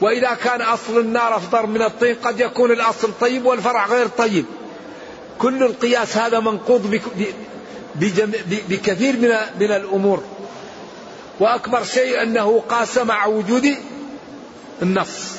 وإذا 0.00 0.34
كان 0.34 0.62
أصل 0.62 0.98
النار 0.98 1.36
أفضل 1.36 1.66
من 1.66 1.82
الطين 1.82 2.14
قد 2.14 2.40
يكون 2.40 2.72
الأصل 2.72 3.12
طيب 3.20 3.46
والفرع 3.46 3.86
غير 3.86 4.06
طيب. 4.06 4.44
كل 5.38 5.62
القياس 5.62 6.16
هذا 6.16 6.40
منقوض 6.40 7.00
بكثير 8.68 9.16
من 9.16 9.28
من 9.60 9.72
الأمور. 9.72 10.24
وأكبر 11.40 11.84
شيء 11.84 12.22
أنه 12.22 12.62
قاس 12.68 12.98
مع 12.98 13.26
وجود 13.26 13.74
النص 14.82 15.36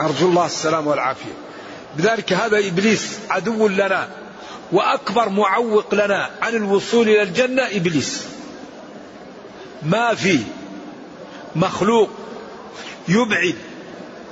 أرجو 0.00 0.28
الله 0.28 0.46
السلام 0.46 0.86
والعافية. 0.86 1.34
بذلك 1.96 2.32
هذا 2.32 2.58
إبليس 2.58 3.18
عدو 3.30 3.68
لنا 3.68 4.08
وأكبر 4.72 5.28
معوق 5.28 5.94
لنا 5.94 6.30
عن 6.42 6.54
الوصول 6.54 7.08
إلى 7.08 7.22
الجنة 7.22 7.62
إبليس. 7.62 8.22
ما 9.82 10.14
في 10.14 10.40
مخلوق 11.56 12.10
يبعد 13.08 13.54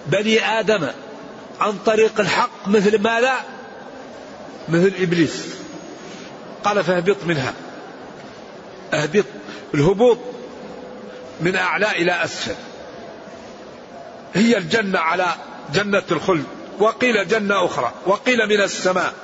بني 0.07 0.61
آدم 0.61 0.89
عن 1.61 1.79
طريق 1.87 2.21
الحق 2.21 2.69
مثل 2.69 2.99
ما 2.99 3.21
لا 3.21 3.37
مثل 4.69 4.93
إبليس. 5.01 5.62
قال 6.65 6.85
فاهبط 6.85 7.17
منها. 7.27 7.55
اهبط. 8.95 9.25
الهبوط 9.75 10.19
من 11.41 11.57
أعلى 11.57 11.91
إلى 11.91 12.25
أسفل. 12.25 12.55
هي 14.35 14.59
الجنة 14.59 14.99
على 14.99 15.27
جنة 15.75 16.03
الخلد. 16.11 16.45
وقيل 16.79 17.29
جنة 17.29 17.65
أخرى. 17.65 17.93
وقيل 18.07 18.47
من 18.49 18.61
السماء. 18.61 19.15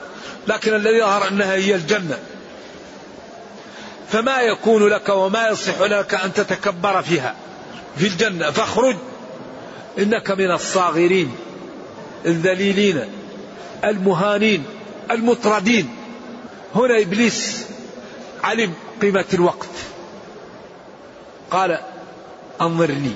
لكن 0.48 0.74
الذي 0.74 1.01
ظهر 1.01 1.29
أنها 1.29 1.55
هي 1.55 1.74
الجنة. 1.74 2.18
فما 4.12 4.40
يكون 4.40 4.88
لك 4.88 5.09
وما 5.09 5.48
يصح 5.48 5.81
لك 5.81 6.14
أن 6.14 6.33
تتكبر 6.33 7.03
فيها. 7.03 7.35
في 7.96 8.07
الجنة. 8.07 8.51
فاخرج. 8.51 8.96
إنك 9.98 10.31
من 10.31 10.51
الصاغرين. 10.51 11.37
الذليلين. 12.27 13.05
المهانين. 13.85 14.64
المطردين. 15.11 15.98
هنا 16.74 17.02
إبليس 17.02 17.66
علم 18.44 18.74
قيمة 19.02 19.24
الوقت. 19.35 19.68
قال 21.50 21.78
أنظرني 22.61 23.12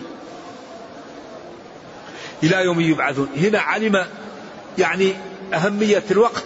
إلى 2.42 2.56
يوم 2.64 2.80
يبعثون. 2.80 3.28
هنا 3.36 3.60
علم 3.60 4.06
يعني 4.78 5.14
أهمية 5.54 6.04
الوقت 6.10 6.44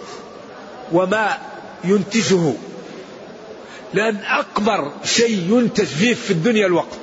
وما 0.91 1.37
ينتجه. 1.83 2.53
لأن 3.93 4.17
أكبر 4.25 4.91
شيء 5.03 5.53
ينتج 5.53 5.85
فيه 5.85 6.13
في 6.13 6.31
الدنيا 6.31 6.67
الوقت. 6.67 6.97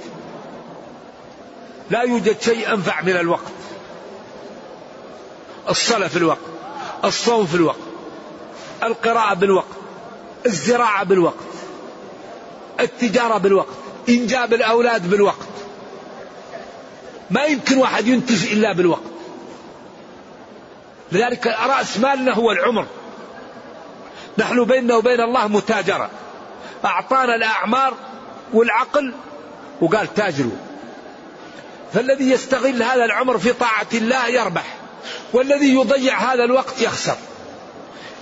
لا 1.90 2.02
يوجد 2.02 2.40
شيء 2.40 2.74
أنفع 2.74 3.00
من 3.02 3.16
الوقت. 3.16 3.52
الصلاة 5.68 6.08
في 6.08 6.16
الوقت 6.16 6.38
الصوم 7.04 7.46
في 7.46 7.54
الوقت 7.54 7.78
القراءة 8.82 9.34
بالوقت 9.34 9.84
الزراعة 10.46 11.04
بالوقت 11.04 11.35
التجارة 12.80 13.38
بالوقت 13.38 13.76
إنجاب 14.09 14.54
الأولاد 14.54 15.11
بالوقت. 15.11 15.48
ما 17.30 17.44
يمكن 17.44 17.78
واحد 17.78 18.07
ينتج 18.07 18.52
إلا 18.52 18.72
بالوقت. 18.72 19.02
لذلك 21.12 21.46
رأس 21.46 21.98
مالنا 21.98 22.35
هو 22.35 22.50
العمر. 22.50 22.87
نحن 24.38 24.64
بيننا 24.64 24.94
وبين 24.96 25.20
الله 25.20 25.48
متاجرة. 25.48 26.11
أعطانا 26.85 27.35
الأعمار 27.35 27.94
والعقل 28.52 29.14
وقال 29.80 30.14
تاجروا. 30.14 30.57
فالذي 31.92 32.30
يستغل 32.30 32.83
هذا 32.83 33.04
العمر 33.04 33.38
في 33.38 33.52
طاعة 33.52 33.87
الله 33.94 34.28
يربح 34.28 34.76
والذي 35.33 35.74
يضيع 35.74 36.18
هذا 36.33 36.44
الوقت 36.44 36.83
يخسر. 36.83 37.16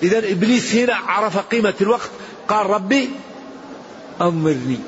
إذا 0.03 0.19
إبليس 0.19 0.75
هنا 0.75 0.95
عرف 0.95 1.39
قيمة 1.39 1.75
الوقت 1.81 2.11
قال 2.49 2.67
ربي 2.67 3.11
أمرني. 4.21 4.79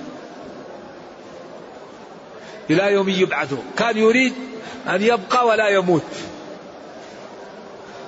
إلى 2.71 2.93
يوم 2.93 3.09
يبعثون. 3.09 3.65
كان 3.77 3.99
يريد 3.99 4.33
أن 4.89 5.03
يبقى 5.03 5.47
ولا 5.47 5.69
يموت. 5.69 6.03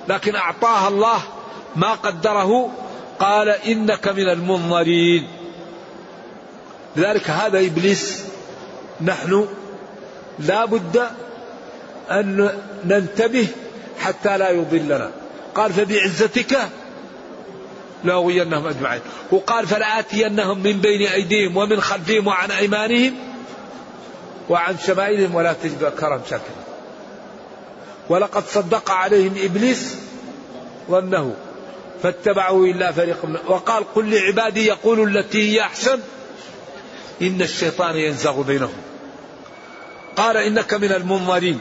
لكن 0.07 0.35
أعطاها 0.35 0.87
الله 0.87 1.19
ما 1.75 1.93
قدره 1.93 2.71
قال 3.19 3.49
إنك 3.49 4.07
من 4.07 4.29
المنظرين. 4.29 5.27
لذلك 6.95 7.29
هذا 7.29 7.59
إبليس 7.59 8.23
نحن 9.01 9.47
لا 10.39 10.65
بد 10.65 11.07
أن 12.11 12.49
ننتبه 12.85 13.47
حتى 13.99 14.37
لا 14.37 14.49
يضلنا. 14.49 15.11
قال 15.55 15.73
فبعزتك 15.73 16.57
لأغوينهم 18.03 18.67
أجمعين. 18.67 19.01
وقال 19.31 19.67
فلآتينهم 19.67 20.63
من 20.63 20.81
بين 20.81 21.07
أيديهم 21.07 21.57
ومن 21.57 21.81
خلفهم 21.81 22.27
وعن 22.27 22.51
أيمانهم 22.51 23.13
وعن 24.49 24.77
شمائلهم 24.87 25.35
ولا 25.35 25.53
تجد 25.53 25.83
أكثرهم 25.83 26.21
شاكرين. 26.29 26.63
ولقد 28.09 28.43
صدق 28.47 28.91
عليهم 28.91 29.35
إبليس 29.37 29.95
ظنه 30.89 31.35
فاتبعوا 32.03 32.67
إلا 32.67 32.91
فريق 32.91 33.25
من 33.25 33.37
وقال 33.47 33.93
قل 33.93 34.11
لعبادي 34.11 34.65
يقولوا 34.65 35.05
التي 35.05 35.53
هي 35.53 35.61
أحسن 35.61 35.99
إن 37.21 37.41
الشيطان 37.41 37.95
ينزغ 37.95 38.41
بينهم. 38.41 38.77
قال 40.15 40.37
إنك 40.37 40.73
من 40.73 40.91
المنظرين. 40.91 41.59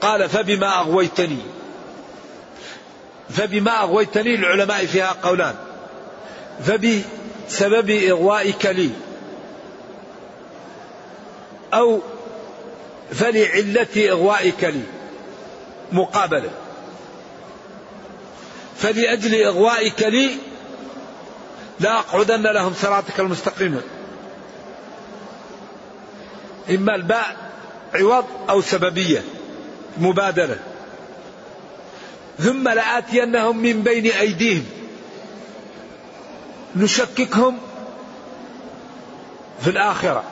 قال 0.00 0.28
فبما 0.28 0.80
أغويتني؟ 0.80 1.38
فبما 3.30 3.80
أغويتني 3.80 4.34
العلماء 4.34 4.86
فيها 4.86 5.16
قولان. 5.22 5.54
فبسبب 6.64 7.90
إغوائك 7.90 8.66
لي. 8.66 8.90
أو 11.74 12.00
فلعلة 13.12 14.10
إغوائك 14.10 14.64
لي. 14.64 14.82
مقابلة. 15.92 16.50
فلأجل 18.76 19.42
إغوائك 19.42 20.02
لي 20.02 20.30
لا 21.80 21.98
أقعدن 21.98 22.42
لهم 22.42 22.74
صراطك 22.74 23.20
المستقيم. 23.20 23.80
إما 26.70 26.94
الباء 26.94 27.36
عوض 27.94 28.24
أو 28.48 28.60
سببية. 28.60 29.22
مبادرة 29.98 30.58
ثم 32.38 32.68
لآتينهم 32.68 33.58
من 33.58 33.82
بين 33.82 34.06
أيديهم. 34.06 34.64
نشككهم 36.76 37.58
في 39.60 39.70
الآخرة. 39.70 40.24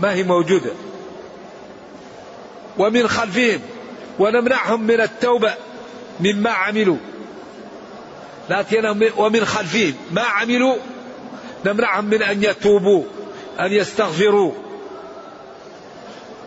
ما 0.00 0.12
هي 0.12 0.22
موجودة. 0.22 0.72
ومن 2.78 3.08
خلفهم 3.08 3.60
ونمنعهم 4.18 4.82
من 4.82 5.00
التوبة 5.00 5.54
مما 6.20 6.50
عملوا. 6.50 6.96
لآتينهم 8.50 9.10
ومن 9.16 9.44
خلفهم 9.44 9.94
ما 10.10 10.22
عملوا 10.22 10.76
نمنعهم 11.66 12.04
من 12.04 12.22
أن 12.22 12.44
يتوبوا 12.44 13.04
أن 13.60 13.72
يستغفروا. 13.72 14.52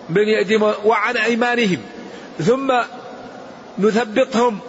من 0.10 0.22
يأديهم 0.22 0.74
وعن 0.86 1.18
أيمانهم. 1.18 1.82
ثم 2.40 2.74
نثبطهم 3.80 4.60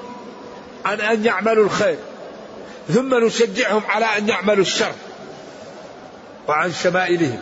عن 0.84 1.00
أن 1.00 1.24
يعملوا 1.24 1.64
الخير 1.64 1.96
ثم 2.88 3.14
نشجعهم 3.14 3.82
على 3.88 4.04
أن 4.04 4.28
يعملوا 4.28 4.62
الشر 4.62 4.92
وعن 6.48 6.72
شمائلهم. 6.72 7.40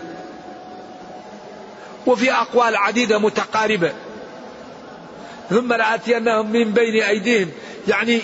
وفي 2.06 2.32
أقوال 2.32 2.76
عديدة 2.76 3.18
متقاربة. 3.18 3.92
ثم 5.50 5.72
لآتينهم 5.72 6.52
من 6.52 6.72
بين 6.72 7.02
أيديهم 7.02 7.50
يعني 7.88 8.20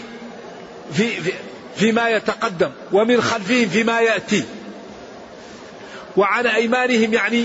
في, 0.92 1.20
في 1.20 1.32
فيما 1.76 2.08
يتقدم 2.08 2.70
ومن 2.92 3.22
خلفهم 3.22 3.68
فيما 3.68 4.00
يأتي. 4.00 4.44
وعن 6.16 6.46
أيمانهم 6.46 7.14
يعني 7.14 7.44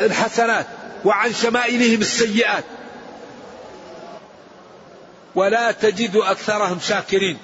الحسنات 0.00 0.66
وعن 1.04 1.32
شمائلهم 1.32 2.00
السيئات. 2.00 2.64
ولا 5.34 5.72
تجد 5.72 6.16
أكثرهم 6.16 6.78
شاكرين. 6.80 7.38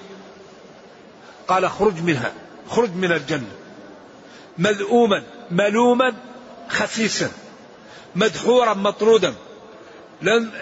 قال 1.48 1.64
اخرج 1.64 2.02
منها 2.02 2.32
خرج 2.68 2.90
من 2.90 3.12
الجنة. 3.12 3.50
مذءوما 4.58 5.22
ملوما 5.50 6.14
خسيسا 6.68 7.30
مدحورا 8.14 8.74
مطرودا. 8.74 9.34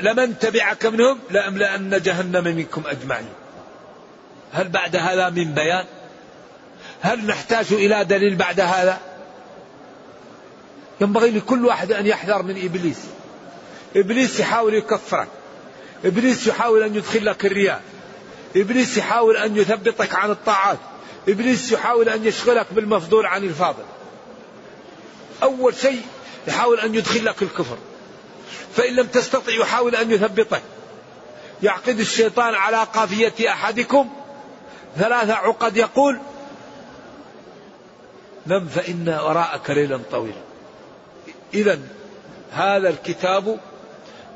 لمن 0.01 0.39
تبعك 0.39 0.87
منهم؟ 0.87 1.19
لأملأن 1.31 2.03
جهنم 2.03 2.45
منكم 2.45 2.83
أجمعين. 2.87 3.33
هل 4.53 4.69
بعد 4.69 4.97
هذا 4.97 5.31
من 5.31 5.55
بيان؟ 5.55 5.85
هل 7.01 7.27
نحتاج 7.27 7.73
إلى 7.73 8.05
دليل 8.05 8.37
بعد 8.37 8.61
هذا؟ 8.61 9.01
ينبغي 11.01 11.31
لكل 11.31 11.67
واحد 11.67 11.93
أن 11.93 12.07
يحذر 12.07 12.43
من 12.43 12.65
إبليس. 12.65 13.01
إبليس 13.97 14.41
يحاول 14.41 14.75
يكفرك. 14.75 15.29
إبليس 16.05 16.47
يحاول 16.47 16.83
أن 16.83 16.95
يدخل 16.95 17.27
لك 17.27 17.47
الرياء. 17.47 17.83
إبليس 18.57 18.97
يحاول 18.97 19.37
أن 19.37 19.57
يثبطك 19.57 20.15
عن 20.15 20.31
الطاعات. 20.31 20.79
إبليس 21.29 21.73
يحاول 21.73 22.09
أن 22.09 22.27
يشغلك 22.27 22.67
بالمفضول 22.71 23.27
عن 23.27 23.45
الفاضل. 23.45 23.85
أول 25.43 25.75
شيء 25.75 26.03
يحاول 26.49 26.81
أن 26.81 26.95
يدخل 26.95 27.25
لك 27.25 27.43
الكفر. 27.43 27.77
فإن 28.77 28.95
لم 28.97 29.07
تستطع 29.07 29.53
يحاول 29.53 29.97
أن 29.97 30.11
يثبطك. 30.11 30.63
يعقد 31.63 32.01
الشيطان 32.01 32.55
على 32.55 32.77
قافية 32.77 33.51
أحدكم. 33.51 34.11
ثلاث 34.97 35.31
عقد 35.31 35.77
يقول 35.77 36.19
نم 38.47 38.67
فإن 38.67 39.09
وراءك 39.09 39.71
ليلا 39.71 40.01
طويلا. 40.11 40.43
إذا 41.55 41.79
هذا 42.53 42.89
الكتاب 42.89 43.59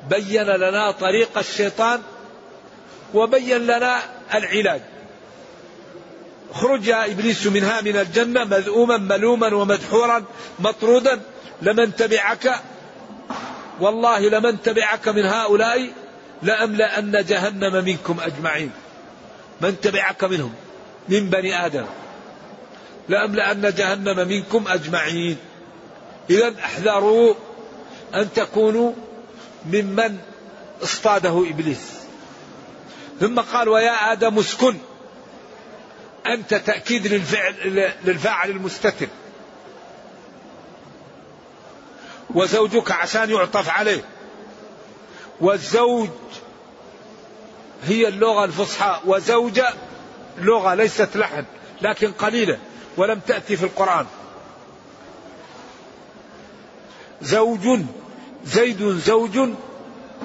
بين 0.09 0.47
لنا 0.47 0.91
طريق 0.91 1.39
الشيطان 1.39 2.01
وبين 3.15 3.67
لنا 3.67 4.01
العلاج. 4.35 4.81
خرج 6.53 6.87
يا 6.87 7.05
إبليس 7.05 7.47
منها 7.47 7.81
من 7.81 7.97
الجنة 7.97 8.45
مذءوما 8.45 8.97
ملوما 8.97 9.55
ومدحورا 9.55 10.25
مطرودا. 10.59 11.21
لمن 11.63 11.97
تبعك؟ 11.97 12.61
والله 13.81 14.19
لمن 14.19 14.63
تبعك 14.63 15.09
من 15.09 15.25
هؤلاء 15.25 15.91
لأملأن 16.43 17.25
جهنم 17.25 17.85
منكم 17.85 18.21
أجمعين. 18.21 18.71
من 19.61 19.81
تبعك 19.81 20.25
منهم؟ 20.25 20.55
من 21.09 21.31
بني 21.31 21.67
آدم. 21.67 21.87
لأملأن 23.09 23.75
جهنم 23.77 24.29
منكم 24.29 24.65
أجمعين. 24.69 25.37
إذا 26.31 26.55
احذروا 26.65 27.35
أن 28.15 28.33
تكونوا 28.35 28.93
ممن 29.67 30.19
اصطاده 30.83 31.47
إبليس. 31.51 31.93
ثم 33.21 33.41
قال 33.41 33.69
ويا 33.69 34.13
آدم 34.13 34.39
اسكن. 34.39 34.79
أنت 36.27 36.55
تأكيد 36.55 37.07
للفعل 37.07 37.55
للفاعل 38.05 38.51
المستتر. 38.51 39.07
وزوجك 42.35 42.91
عشان 42.91 43.31
يعطف 43.31 43.69
عليه. 43.69 44.05
والزوج 45.41 46.09
هي 47.85 48.09
اللغة 48.09 48.45
الفصحى 48.45 49.01
وزوجة 49.07 49.75
لغة 50.39 50.75
ليست 50.75 51.17
لحن 51.17 51.45
لكن 51.83 52.13
قليلة 52.13 52.59
ولم 52.97 53.21
تأتي 53.27 53.57
في 53.57 53.63
القرآن. 53.65 54.07
زوج 57.23 57.81
زيد 58.45 58.83
زوج 58.83 59.39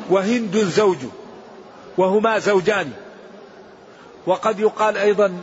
وهند 0.10 0.58
زوج 0.58 0.97
وهما 1.97 2.39
زوجان. 2.39 2.91
وقد 4.28 4.60
يقال 4.60 4.97
أيضا 4.97 5.41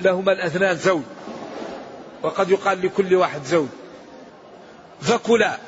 لهما 0.00 0.32
الاثنان 0.32 0.76
زوج. 0.76 1.02
وقد 2.22 2.50
يقال 2.50 2.86
لكل 2.86 3.14
واحد 3.14 3.44
زوج. 3.44 3.68
فكلا 5.00 5.58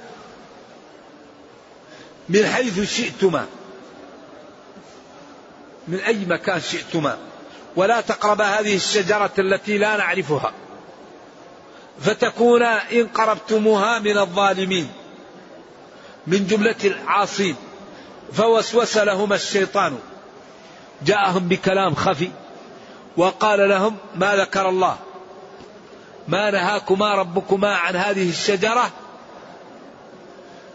من 2.28 2.46
حيث 2.46 2.80
شئتما. 2.96 3.46
من 5.88 5.98
أي 5.98 6.24
مكان 6.24 6.60
شئتما. 6.60 7.18
ولا 7.76 8.00
تقربا 8.00 8.44
هذه 8.44 8.76
الشجرة 8.76 9.32
التي 9.38 9.78
لا 9.78 9.96
نعرفها. 9.96 10.52
فتكونا 12.00 12.92
إن 12.92 13.06
قربتموها 13.06 13.98
من 13.98 14.18
الظالمين 14.18 14.88
من 16.26 16.46
جملة 16.46 16.76
العاصين. 16.84 17.56
فوسوس 18.32 18.96
لهما 18.96 19.34
الشيطان. 19.34 19.98
جاءهم 21.02 21.48
بكلام 21.48 21.94
خفي 21.94 22.30
وقال 23.16 23.68
لهم 23.68 23.96
ما 24.14 24.36
ذكر 24.36 24.68
الله. 24.68 24.96
ما 26.28 26.50
نهاكما 26.50 27.14
ربكما 27.14 27.74
عن 27.74 27.96
هذه 27.96 28.30
الشجرة 28.30 28.90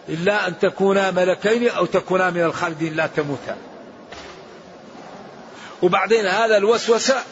إلا 0.09 0.47
أن 0.47 0.59
تكونا 0.59 1.11
ملكين 1.11 1.69
أو 1.69 1.85
تكونا 1.85 2.29
من 2.29 2.41
الخالدين. 2.43 2.95
لا 2.95 3.07
تموتا. 3.07 3.57
وبعدين 5.81 6.25
هذا 6.25 6.57
الوسوسة 6.57 7.23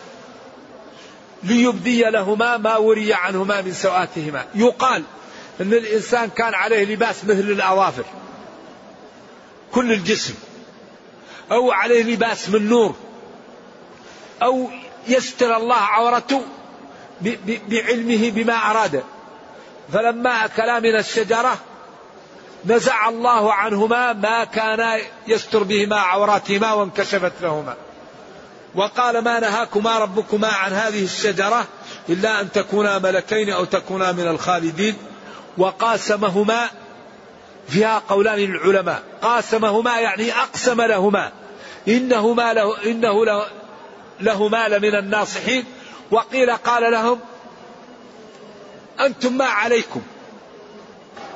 ليبدي 1.43 2.03
لهما 2.03 2.57
ما 2.57 2.77
وري 2.77 3.13
عنهما 3.13 3.61
من 3.61 3.73
سوآتهما 3.73 4.45
يقال 4.55 5.03
أن 5.61 5.73
الإنسان 5.73 6.29
كان 6.29 6.53
عليه 6.53 6.85
لباس 6.85 7.23
مثل 7.23 7.39
الأظافر 7.39 8.05
كل 9.71 9.91
الجسم. 9.91 10.33
أو 11.51 11.71
عليه 11.71 12.03
لباس 12.03 12.49
من 12.49 12.69
نور. 12.69 12.95
أو 14.43 14.69
يستر 15.07 15.57
الله 15.57 15.75
عورته 15.75 16.41
بعلمه 17.41 18.29
بما 18.29 18.53
أراد. 18.53 19.03
فلما 19.93 20.45
أكلا 20.45 20.79
من 20.79 20.95
الشجرة 20.95 21.57
نزع 22.65 23.09
الله 23.09 23.53
عنهما 23.53 24.13
ما 24.13 24.43
كان 24.43 25.01
يستر 25.27 25.63
بهما 25.63 25.95
عوراتهما 25.95 26.73
وانكشفت 26.73 27.33
لهما. 27.41 27.75
وقال 28.77 29.23
ما 29.23 29.39
نهاكما 29.39 29.99
ربكما 29.99 30.47
عن 30.47 30.73
هذه 30.73 31.03
الشجرة 31.03 31.67
إلا 32.09 32.41
أن 32.41 32.51
تكونا 32.51 32.99
ملكين 32.99 33.49
أو 33.49 33.65
تكونا 33.65 34.11
من 34.11 34.27
الخالدين 34.27 34.95
وقاسمهما 35.57 36.69
فيها 37.67 38.01
قولان 38.09 38.39
للعلماء. 38.39 39.03
قاسمهما 39.21 39.99
يعني 39.99 40.33
أقسم 40.33 40.81
لهما. 40.81 41.31
إنهما 41.87 42.53
له 42.53 42.83
إنه 42.83 43.25
له 43.25 43.45
لهما 44.21 44.67
لمن 44.67 44.95
الناصحين. 44.95 45.65
وقيل 46.11 46.51
قال 46.51 46.91
لهم 46.91 47.19
أنتم 48.99 49.37
ما 49.37 49.45
عليكم. 49.45 50.01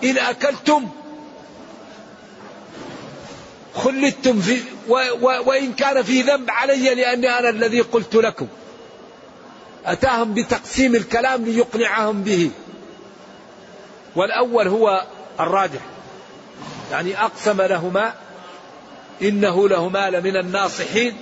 إن 0.04 0.18
أكلتم 0.18 0.90
خلدتم 3.76 4.42
في 4.42 4.62
و 4.92 4.96
و 5.22 5.44
وإن 5.46 5.74
كان 5.74 6.04
في 6.04 6.22
ذنب 6.22 6.50
علي 6.50 6.96
لأني 6.96 7.40
أنا 7.40 7.50
الذي 7.50 7.82
قلت 7.82 8.16
لكم. 8.16 8.48
أتاهم 9.86 10.34
بتقسيم 10.34 10.96
الكلام 10.96 11.46
ليقنعهم 11.46 12.24
به. 12.24 12.52
والأول 14.16 14.68
هو 14.68 15.06
الراجح. 15.40 15.82
يعني 16.92 17.24
أقسم 17.24 17.62
لهما 17.62 18.14
إنه 19.22 19.70
لهما 19.70 20.10
لمن 20.10 20.38
الناصحين 20.38 21.18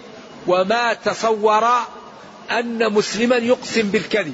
وما 0.48 0.94
تصور 0.94 1.68
أن 2.52 2.94
مسلما 2.94 3.36
يقسم 3.36 3.92
بالكذب. 3.92 4.34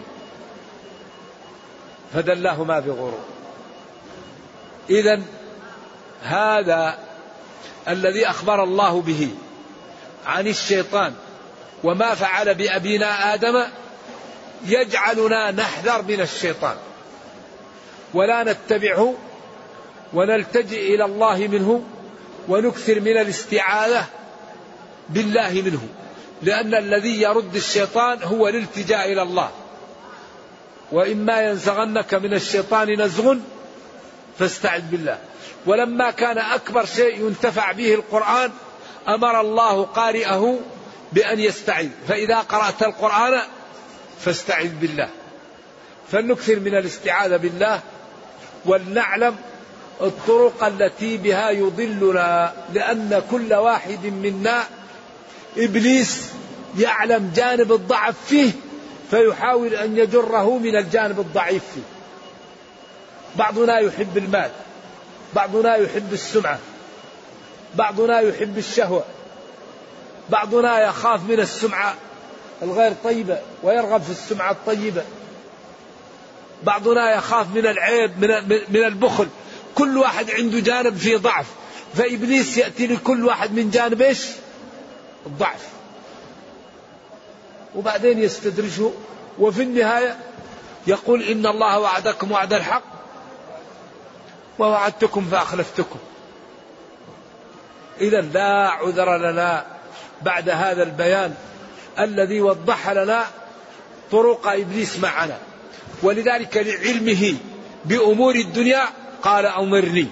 فدلاهما 2.14 2.80
بغرور. 2.80 3.20
إذا 4.90 5.22
هذا 6.24 6.98
الذي 7.88 8.30
أخبر 8.30 8.64
الله 8.64 9.02
به 9.02 9.30
عن 10.26 10.48
الشيطان 10.48 11.14
وما 11.84 12.16
فعل 12.16 12.56
بأبينا 12.56 13.34
آدم 13.34 13.64
يجعلنا 14.66 15.52
نحذر 15.52 16.02
من 16.02 16.22
الشيطان. 16.22 16.76
ولا 18.14 18.44
نتبعه 18.44 19.14
ونلتجئ 20.14 20.96
إلى 20.96 21.06
الله 21.06 21.48
منه 21.48 21.84
ونكثر 22.48 23.00
من 23.00 23.18
الاستعاذة 23.18 24.06
بالله 25.10 25.62
منه 25.66 25.88
لأن 26.42 26.76
الذي 26.76 27.22
يرد 27.22 27.56
الشيطان 27.56 28.24
هو 28.24 28.48
الالتجاء 28.48 29.12
إلى 29.12 29.22
الله. 29.22 29.52
وإما 30.92 31.42
ينزغنك 31.42 32.14
من 32.14 32.34
الشيطان 32.34 33.02
نزغ 33.02 33.36
فاستعذ 34.40 34.82
بالله. 34.82 35.20
ولما 35.66 36.12
كان 36.12 36.38
أكبر 36.38 36.86
شيء 36.86 37.20
ينتفع 37.20 37.72
به 37.72 37.94
القرآن 37.94 38.52
أمر 39.08 39.42
الله 39.42 39.84
قارئه 39.84 40.60
بأن 41.12 41.40
يستعذ 41.40 41.90
فإذا 42.08 42.40
قرأت 42.40 42.84
القرآن 42.84 43.42
فاستعذ 44.20 44.70
بالله. 44.70 45.10
فلنكثر 46.12 46.60
من 46.60 46.76
الاستعاذة 46.76 47.38
بالله 47.38 47.82
ولنعلم 48.66 49.36
الطرق 50.02 50.64
التي 50.64 51.18
بها 51.18 51.50
يضلنا 51.50 52.54
لأن 52.74 53.22
كل 53.32 53.54
واحد 53.54 54.06
منا 54.06 54.64
إبليس 55.58 56.30
يعلم 56.78 57.32
جانب 57.36 57.74
الضعف 57.74 58.16
فيه 58.28 58.52
فيحاول 59.12 59.74
أن 59.76 59.98
يجره 59.98 60.58
من 60.58 60.76
الجانب 60.76 61.20
الضعيف 61.20 61.64
فيه. 61.76 61.82
بعضنا 63.36 63.80
يحب 63.80 64.18
المال. 64.18 64.52
بعضنا 65.36 65.76
يحب 65.76 66.14
السمعة 66.14 66.60
بعضنا 67.76 68.20
يحب 68.20 68.58
الشهوة 68.58 69.04
بعضنا 70.30 70.80
يخاف 70.80 71.24
من 71.30 71.40
السمعة 71.40 71.96
الغير 72.62 72.94
طيبة 73.04 73.40
ويرغب 73.64 74.02
في 74.02 74.10
السمعة 74.10 74.52
الطيبة 74.52 75.04
بعضنا 76.64 77.16
يخاف 77.16 77.56
من 77.56 77.66
العيب 77.68 78.12
من 78.20 78.30
من 78.70 78.84
البخل. 78.84 79.28
كل 79.76 79.98
واحد 79.98 80.32
عنده 80.32 80.60
جانب 80.60 80.98
فيه 80.98 81.18
ضعف 81.18 81.46
فإبليس 81.96 82.58
يأتي 82.58 82.88
لكل 82.88 83.26
واحد 83.26 83.54
من 83.54 83.70
جانب 83.70 84.02
إيش؟ 84.02 84.26
الضعف. 85.26 85.68
وبعدين 87.76 88.20
يستدرجه 88.20 88.90
وفي 89.40 89.64
النهاية 89.64 90.18
يقول 90.88 91.24
إن 91.24 91.46
الله 91.46 91.80
وعدكم 91.80 92.32
وعد 92.32 92.54
الحق 92.54 92.95
ووعدتكم 94.60 95.26
فأخلفتكم. 95.32 96.00
إذا 98.02 98.22
لا 98.22 98.70
عذر 98.70 99.18
لنا 99.18 99.66
بعد 100.22 100.50
هذا 100.50 100.84
البيان 100.84 101.34
الذي 102.00 102.42
وضح 102.42 102.90
لنا 102.90 103.26
طرق 104.12 104.48
إبليس 104.48 105.00
معنا. 105.00 105.38
ولذلك 106.04 106.58
لعلمه 106.58 107.36
بأمور 107.86 108.36
الدنيا 108.36 108.84
قال 109.24 109.46
أمرني. 109.46 110.08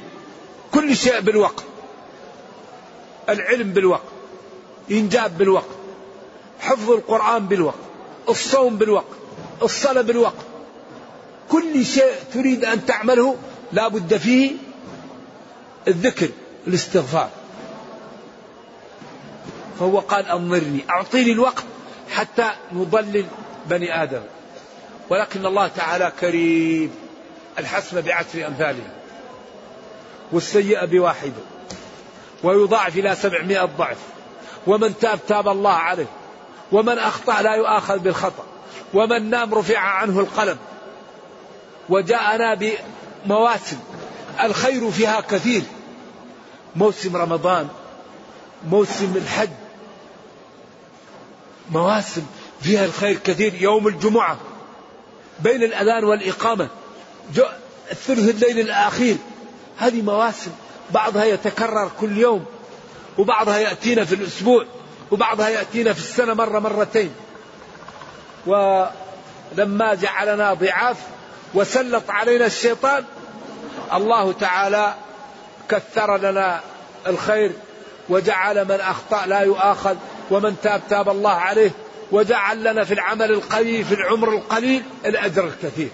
كل 0.71 0.97
شيء 0.97 1.19
بالوقت. 1.19 1.63
العلم 3.29 3.73
بالوقت. 3.73 4.08
إنجاب 4.91 5.38
بالوقت. 5.38 5.75
حفظ 6.60 6.91
القرآن 6.91 7.47
بالوقت. 7.47 7.84
الصوم 8.29 8.77
بالوقت. 8.77 9.15
الصلاة 9.62 10.01
بالوقت. 10.01 10.45
كل 11.49 11.86
شيء 11.86 12.13
تريد 12.34 12.65
أن 12.65 12.86
تعمله 12.86 13.38
لا 13.74 13.88
بد 13.88 14.18
فيه 14.18 14.52
الذكر 15.88 16.30
الاستغفار. 16.68 17.30
فهو 19.80 20.00
قال 20.00 20.26
أنظرني 20.26 20.80
أعطيني 20.90 21.32
الوقت 21.32 21.64
حتى 22.10 22.52
نضلل 22.72 23.26
بني 23.66 24.04
آدم. 24.04 24.22
ولكن 25.10 25.46
الله 25.46 25.68
تعالى 25.68 26.12
كريم 26.20 26.96
الحسنة 27.60 28.02
بعشر 28.02 28.48
أمثالها 28.48 28.94
والسيئة 30.32 30.86
بواحدة 30.86 31.44
ويضاعف 32.44 32.98
إلى 32.98 33.16
سبعمائة 33.16 33.66
ضعف. 33.66 33.98
ومن 34.68 35.00
تاب 35.00 35.20
تاب 35.28 35.48
الله 35.48 35.74
عليه. 35.74 36.08
ومن 36.72 36.98
أخطأ 36.98 37.42
لا 37.42 37.56
يؤاخذ 37.56 38.00
بالخطأ. 38.00 38.46
ومن 38.94 39.30
نام 39.30 39.54
رفع 39.54 39.78
عنه 39.78 40.20
القلم. 40.20 40.58
وجاءنا 41.90 42.54
بمواسم 43.26 43.78
الخير 44.44 44.92
فيها 44.92 45.22
كثير. 45.22 45.62
موسم 46.76 47.16
رمضان 47.16 47.68
موسم 48.70 49.14
الحج. 49.16 49.50
مواسم 51.72 52.26
فيها 52.62 52.86
الخير 52.86 53.18
كثير. 53.24 53.54
يوم 53.54 53.88
الجمعة 53.88 54.38
بين 55.40 55.64
الأذان 55.64 56.04
والإقامة. 56.04 56.68
الثلث 57.92 58.30
الليل 58.30 58.60
الأخير. 58.60 59.18
هذه 59.78 60.02
مواسم 60.02 60.52
بعضها 60.92 61.26
يتكرر 61.26 61.92
كل 62.00 62.18
يوم 62.18 62.46
وبعضها 63.18 63.58
يأتينا 63.58 64.06
في 64.06 64.16
الأسبوع 64.16 64.66
وبعضها 65.12 65.50
يأتينا 65.50 65.94
في 65.94 66.00
السنة 66.00 66.34
مرة 66.34 66.60
مرتين. 66.60 67.14
ولما 68.46 69.94
جعلنا 69.94 70.54
ضعاف 70.54 70.98
وسلط 71.54 72.10
علينا 72.10 72.46
الشيطان 72.46 73.04
الله 73.93 74.34
تعالى 74.34 74.95
كثر 75.69 76.17
لنا 76.17 76.60
الخير 77.08 77.51
وجعل 78.10 78.65
من 78.65 78.79
أخطأ 78.82 79.25
لا 79.25 79.39
يؤاخذ 79.39 79.95
ومن 80.32 80.56
تاب 80.63 80.82
تاب 80.89 81.10
الله 81.10 81.32
عليه 81.32 81.71
وجعل 82.12 82.63
لنا 82.63 82.84
في 82.84 82.93
العمل 82.93 83.32
القليل 83.32 83.86
في 83.86 83.93
العمر 83.93 84.29
القليل 84.29 84.84
الأجر 85.06 85.45
الكثير. 85.47 85.89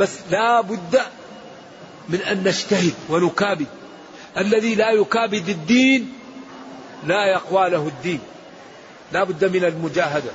بس 0.00 0.18
لا 0.30 0.60
بد 0.60 1.00
من 2.08 2.20
أن 2.20 2.44
نجتهد 2.44 2.94
ونكابد. 3.08 3.66
الذي 4.38 4.74
لا 4.74 4.90
يكابد 4.90 5.48
الدين 5.48 6.12
لا 7.06 7.26
يقوى 7.26 7.70
له 7.70 7.88
الدين. 7.88 8.20
لا 9.12 9.24
بد 9.24 9.44
من 9.44 9.64
المجاهدة. 9.64 10.30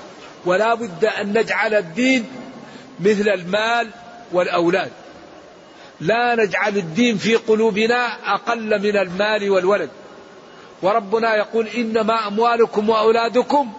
ولا 0.46 0.74
بد 0.74 1.06
أن 1.06 1.38
نجعل 1.38 1.74
الدين 1.74 2.26
مثل 3.00 3.30
المال 3.30 3.90
والأولاد. 4.32 4.92
لا 6.00 6.36
نجعل 6.36 6.78
الدين 6.78 7.18
في 7.18 7.36
قلوبنا 7.36 8.34
أقل 8.34 8.82
من 8.82 8.98
المال 8.98 9.50
والولد. 9.50 9.90
وربنا 10.82 11.36
يقول 11.36 11.68
إنما 11.68 12.28
أموالكم 12.28 12.90
وأولادكم. 12.90 13.74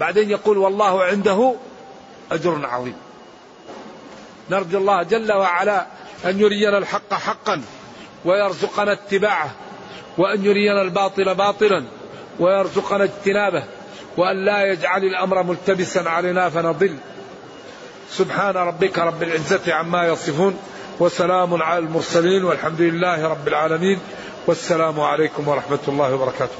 بعدين 0.00 0.30
يقول 0.30 0.58
والله 0.58 1.04
عنده 1.04 1.54
أجر 2.32 2.66
عظيم. 2.66 2.96
نرجو 4.50 4.78
الله 4.78 5.02
جل 5.02 5.32
وعلا 5.32 5.86
أن 6.24 6.40
يرينا 6.40 6.78
الحق 6.78 7.14
حقا 7.14 7.62
ويرزقنا 8.24 8.92
اتباعه 8.92 9.50
وأن 10.18 10.44
يرينا 10.44 10.82
الباطل 10.82 11.34
باطلا 11.34 11.84
ويرزقنا 12.40 13.04
اجتنابه 13.04 13.64
وأن 14.16 14.44
لا 14.44 14.72
يجعل 14.72 15.04
الأمر 15.04 15.42
ملتبسا 15.42 16.08
علينا 16.08 16.48
فنضل. 16.48 16.96
سبحان 18.10 18.54
ربك 18.54 18.98
رب 18.98 19.22
العزة 19.22 19.74
عما 19.74 20.06
يصفون 20.06 20.58
وسلام 21.00 21.62
على 21.62 21.78
المرسلين 21.78 22.44
والحمد 22.44 22.80
لله 22.80 23.28
رب 23.28 23.48
العالمين 23.48 24.00
والسلام 24.46 25.00
عليكم 25.00 25.48
ورحمة 25.48 25.78
الله 25.88 26.14
وبركاته. 26.14 26.58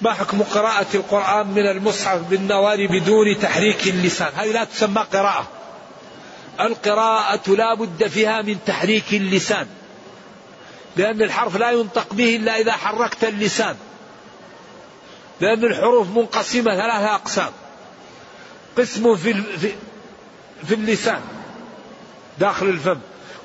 ما 0.00 0.12
حكم 0.12 0.42
قراءة 0.42 0.86
القرآن 0.94 1.46
من 1.46 1.66
المصحف 1.66 2.18
بالنوار 2.18 2.86
بدون 2.86 3.38
تحريك 3.40 3.88
اللسان؟ 3.88 4.32
هذه 4.34 4.52
لا 4.52 4.64
تسمى 4.64 5.04
قراءة. 5.12 5.46
القراءة 6.60 7.50
لا 7.50 7.74
بد 7.74 8.06
فيها 8.06 8.42
من 8.42 8.58
تحريك 8.66 9.14
اللسان. 9.14 9.66
لأن 10.96 11.22
الحرف 11.22 11.56
لا 11.56 11.70
ينطق 11.70 12.14
به 12.14 12.36
إلا 12.36 12.56
إذا 12.60 12.72
حركت 12.72 13.24
اللسان. 13.24 13.76
لأن 15.40 15.64
الحروف 15.64 16.08
منقسمة 16.08 16.76
ثلاثة 16.76 17.14
أقسام. 17.14 17.50
قسم 18.78 19.16
في, 19.16 19.34
في, 20.66 20.74
اللسان 20.74 21.20
داخل 22.38 22.66
الفم 22.66 22.98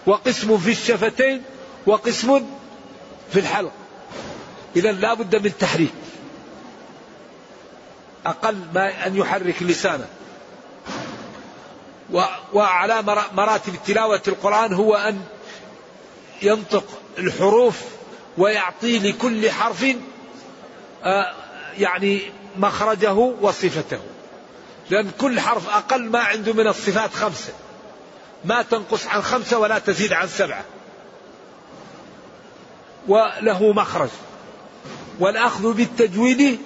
وقسم 0.05 0.57
في 0.57 0.71
الشفتين 0.71 1.41
وقسم 1.85 2.45
في 3.31 3.39
الحلق. 3.39 3.71
إذا 4.75 4.91
لا 4.91 5.13
بد 5.13 5.35
من 5.35 5.57
تحريك. 5.59 5.93
أقل 8.25 8.57
ما 8.73 9.07
أن 9.07 9.15
يحرك 9.17 9.63
لسانه. 9.63 10.07
وأعلى 12.53 13.03
مراتب 13.33 13.73
تلاوة 13.85 14.21
القرآن 14.27 14.73
هو 14.73 14.95
أن 14.95 15.21
ينطق 16.41 16.83
الحروف 17.17 17.81
ويعطي 18.37 18.99
لكل 18.99 19.51
حرف 19.51 19.85
آه، 21.03 21.33
يعني 21.77 22.21
مخرجه 22.57 23.13
وصفته. 23.13 23.99
لأن 24.89 25.11
كل 25.21 25.39
حرف 25.39 25.69
أقل 25.69 26.09
ما 26.09 26.19
عنده 26.19 26.53
من 26.53 26.67
الصفات 26.67 27.13
خمسة. 27.13 27.53
ما 28.45 28.61
تنقص 28.61 29.07
عن 29.07 29.21
خمسة 29.21 29.59
ولا 29.59 29.79
تزيد 29.79 30.13
عن 30.13 30.27
سبعة. 30.27 30.63
وله 33.07 33.73
مخرج. 33.73 34.09
والأخذ 35.19 35.73
بالتجويد 35.73 36.59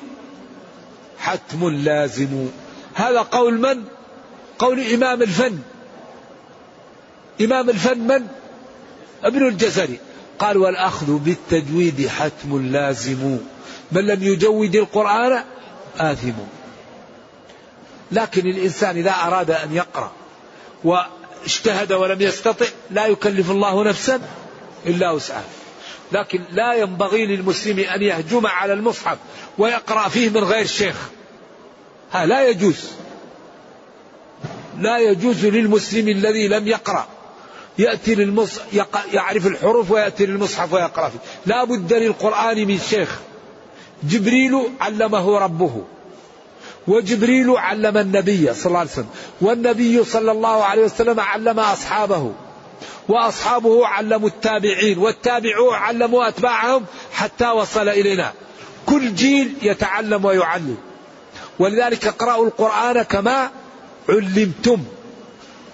حتم 1.20 1.70
لازم. 1.70 2.50
هذا 2.94 3.22
قول 3.22 3.60
من؟ 3.60 3.84
قول 4.60 4.94
إمام 4.94 5.22
الفن. 5.22 5.60
إمام 7.42 7.70
الفن 7.70 8.00
من؟ 8.00 8.28
ابن 9.24 9.48
الجزري. 9.48 10.00
قال 10.40 10.58
والأخذ 10.58 11.18
بالتجويد 11.18 12.08
حتم 12.08 12.72
لازم. 12.72 13.38
من 13.92 14.02
لم 14.02 14.24
يجود 14.24 14.76
القرآن 14.76 15.44
آثم. 15.98 16.57
لكن 18.12 18.48
الإنسان 18.48 18.98
إذا 18.98 19.12
أراد 19.12 19.52
أن 19.52 19.76
يقرأ 19.76 20.12
واجتهد 20.84 21.94
ولم 21.94 22.22
يستطع 22.22 22.66
لا 22.92 23.06
يكلف 23.06 23.52
الله 23.52 23.84
نفسا 23.84 24.22
إلا 24.86 25.12
وسعها. 25.12 25.44
لكن 26.12 26.42
لا 26.52 26.74
ينبغي 26.74 27.26
للمسلم 27.26 27.80
أن 27.80 28.02
يهجم 28.02 28.48
على 28.48 28.74
المصحف 28.74 29.18
ويقرأ 29.58 30.10
فيه 30.10 30.30
من 30.30 30.44
غير 30.44 30.66
شيخ. 30.66 30.96
ها 32.12 32.26
لا 32.26 32.48
يجوز. 32.48 32.92
لا 34.80 34.98
يجوز 34.98 35.46
للمسلم 35.46 36.08
الذي 36.08 36.48
لم 36.48 36.68
يقرأ 36.68 37.08
يأتي 37.78 38.16
للمص 38.16 38.60
يعرف 39.14 39.48
الحروف 39.48 39.92
ويأتي 39.92 40.26
للمصحف 40.26 40.74
ويقرأ 40.74 41.10
فيه. 41.10 41.20
لا 41.46 41.64
بد 41.64 41.94
للقرآن 41.94 42.68
من 42.68 42.80
شيخ. 42.80 43.20
جبريل 44.04 44.70
علمه 44.82 45.40
ربه. 45.40 45.84
وجبريل 46.88 47.50
علم 47.50 47.98
النبي 47.98 48.54
صلى 48.54 48.66
الله 48.66 48.80
عليه 48.80 48.90
وسلم. 48.90 49.10
والنبي 49.42 50.04
صلى 50.04 50.32
الله 50.32 50.64
عليه 50.64 50.84
وسلم 50.84 51.20
علم 51.20 51.60
أصحابه. 51.60 52.34
وأصحابه 53.10 53.88
علموا 53.88 54.30
التابعين. 54.30 54.98
والتابعون 54.98 55.76
علموا 55.76 56.28
أتباعهم 56.28 56.86
حتى 57.14 57.48
وصل 57.48 57.90
إلينا. 57.90 58.34
كل 58.86 59.16
جيل 59.16 59.54
يتعلم 59.62 60.26
ويعلم. 60.26 60.78
ولذلك 61.60 62.08
اقرأوا 62.08 62.46
القرآن 62.46 63.02
كما 63.02 63.50
علمتم. 64.10 64.84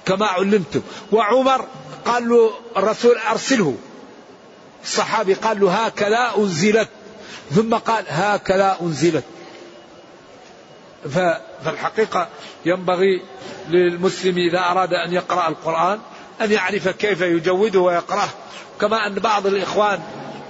كما 0.05 0.25
علمتم. 0.25 0.81
وعمر 1.11 1.65
قال 2.05 2.29
له 2.29 2.51
الرسول 2.77 3.17
أرسله. 3.17 3.75
الصحابي 4.83 5.33
قال 5.33 5.59
له 5.59 5.71
هكذا 5.71 6.31
أنزلت. 6.37 6.89
ثم 7.55 7.75
قال 7.75 8.05
هكذا 8.07 8.77
أنزلت. 8.81 9.23
فالحقيقة 11.65 12.27
ينبغي 12.65 13.21
للمسلم 13.69 14.37
إذا 14.37 14.59
أراد 14.59 14.93
أن 14.93 15.13
يقرأ 15.13 15.47
القرآن 15.47 15.99
أن 16.41 16.51
يعرف 16.51 16.87
كيف 16.87 17.21
يجوده 17.21 17.79
ويقرأه 17.79 18.29
كما 18.81 19.07
أن 19.07 19.13
بعض 19.13 19.47
الإخوان 19.47 19.99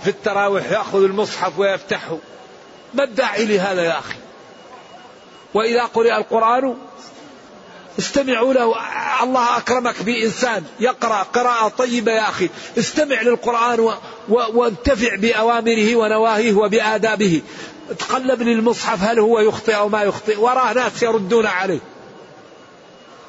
في 0.03 0.09
التراويح 0.09 0.71
يأخذ 0.71 1.03
المصحف 1.03 1.59
ويفتحه. 1.59 2.17
ما 2.93 3.03
الداعي 3.03 3.45
لهذا 3.45 3.83
يا 3.83 3.99
أخي؟ 3.99 4.15
وإذا 5.53 5.83
قرئ 5.83 6.17
القرآن 6.17 6.75
استمعوا 7.99 8.53
له 8.53 8.75
الله 9.23 9.57
أكرمك 9.57 10.03
بإنسان 10.03 10.63
يقرأ 10.79 11.23
قراءة 11.23 11.67
طيبة 11.67 12.11
يا 12.11 12.29
أخي. 12.29 12.49
استمع 12.77 13.21
للقرآن 13.21 13.79
و... 13.79 13.93
و... 14.29 14.41
وانتفع 14.53 15.15
بأوامره 15.15 15.95
ونواهيه 15.95 16.53
وبآدابه. 16.53 17.41
تقلب 17.99 18.41
للمصحف 18.41 19.03
هل 19.03 19.19
هو 19.19 19.39
يخطئ 19.39 19.75
أو 19.75 19.89
ما 19.89 20.03
يخطئ 20.03 20.39
وراه 20.39 20.73
ناس 20.73 21.03
يردون 21.03 21.45
عليه. 21.45 21.79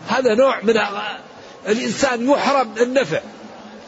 هذا 0.09 0.35
نوع 0.35 0.61
من 0.63 0.81
الإنسان 1.69 2.31
يحرم 2.31 2.75
النفع. 2.81 3.21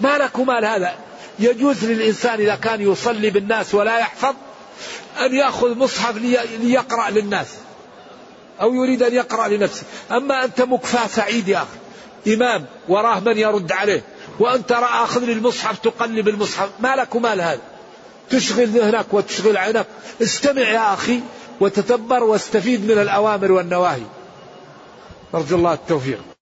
ما 0.00 0.18
لك 0.18 0.38
مال 0.38 0.64
هذا. 0.64 0.94
يجوز 1.38 1.84
للإنسان 1.84 2.40
إذا 2.40 2.54
كان 2.54 2.80
يصلي 2.80 3.30
بالناس 3.30 3.74
ولا 3.74 3.98
يحفظ 3.98 4.34
أن 5.20 5.34
يأخذ 5.34 5.78
مصحف 5.78 6.16
ليقرأ 6.60 7.10
للناس 7.10 7.46
أو 8.60 8.74
يريد 8.74 9.02
أن 9.02 9.14
يقرأ 9.14 9.48
لنفسه. 9.48 9.82
أما 10.10 10.44
أنت 10.44 10.62
مكفى 10.62 11.08
سعيد 11.14 11.48
يا 11.48 11.56
أخي. 11.56 12.34
إمام 12.34 12.66
وراه 12.88 13.20
من 13.20 13.38
يرد 13.38 13.72
عليه. 13.72 14.02
وأنت 14.38 14.72
آخذ 14.72 15.24
للمصحف 15.24 15.78
تقلب 15.78 16.28
المصحف. 16.28 16.68
ما 16.80 16.96
لك 16.96 17.16
مال 17.16 17.40
هذا. 17.40 17.60
تشغل 18.30 18.66
ذهنك 18.66 19.06
وتشغل 19.12 19.56
عينك. 19.56 19.86
استمع 20.22 20.62
يا 20.62 20.94
أخي 20.94 21.20
وتتبر 21.60 22.24
واستفيد 22.24 22.90
من 22.90 22.98
الأوامر 22.98 23.52
والنواهي. 23.52 24.02
نرجو 25.34 25.56
الله 25.56 25.72
التوفيق. 25.72 26.35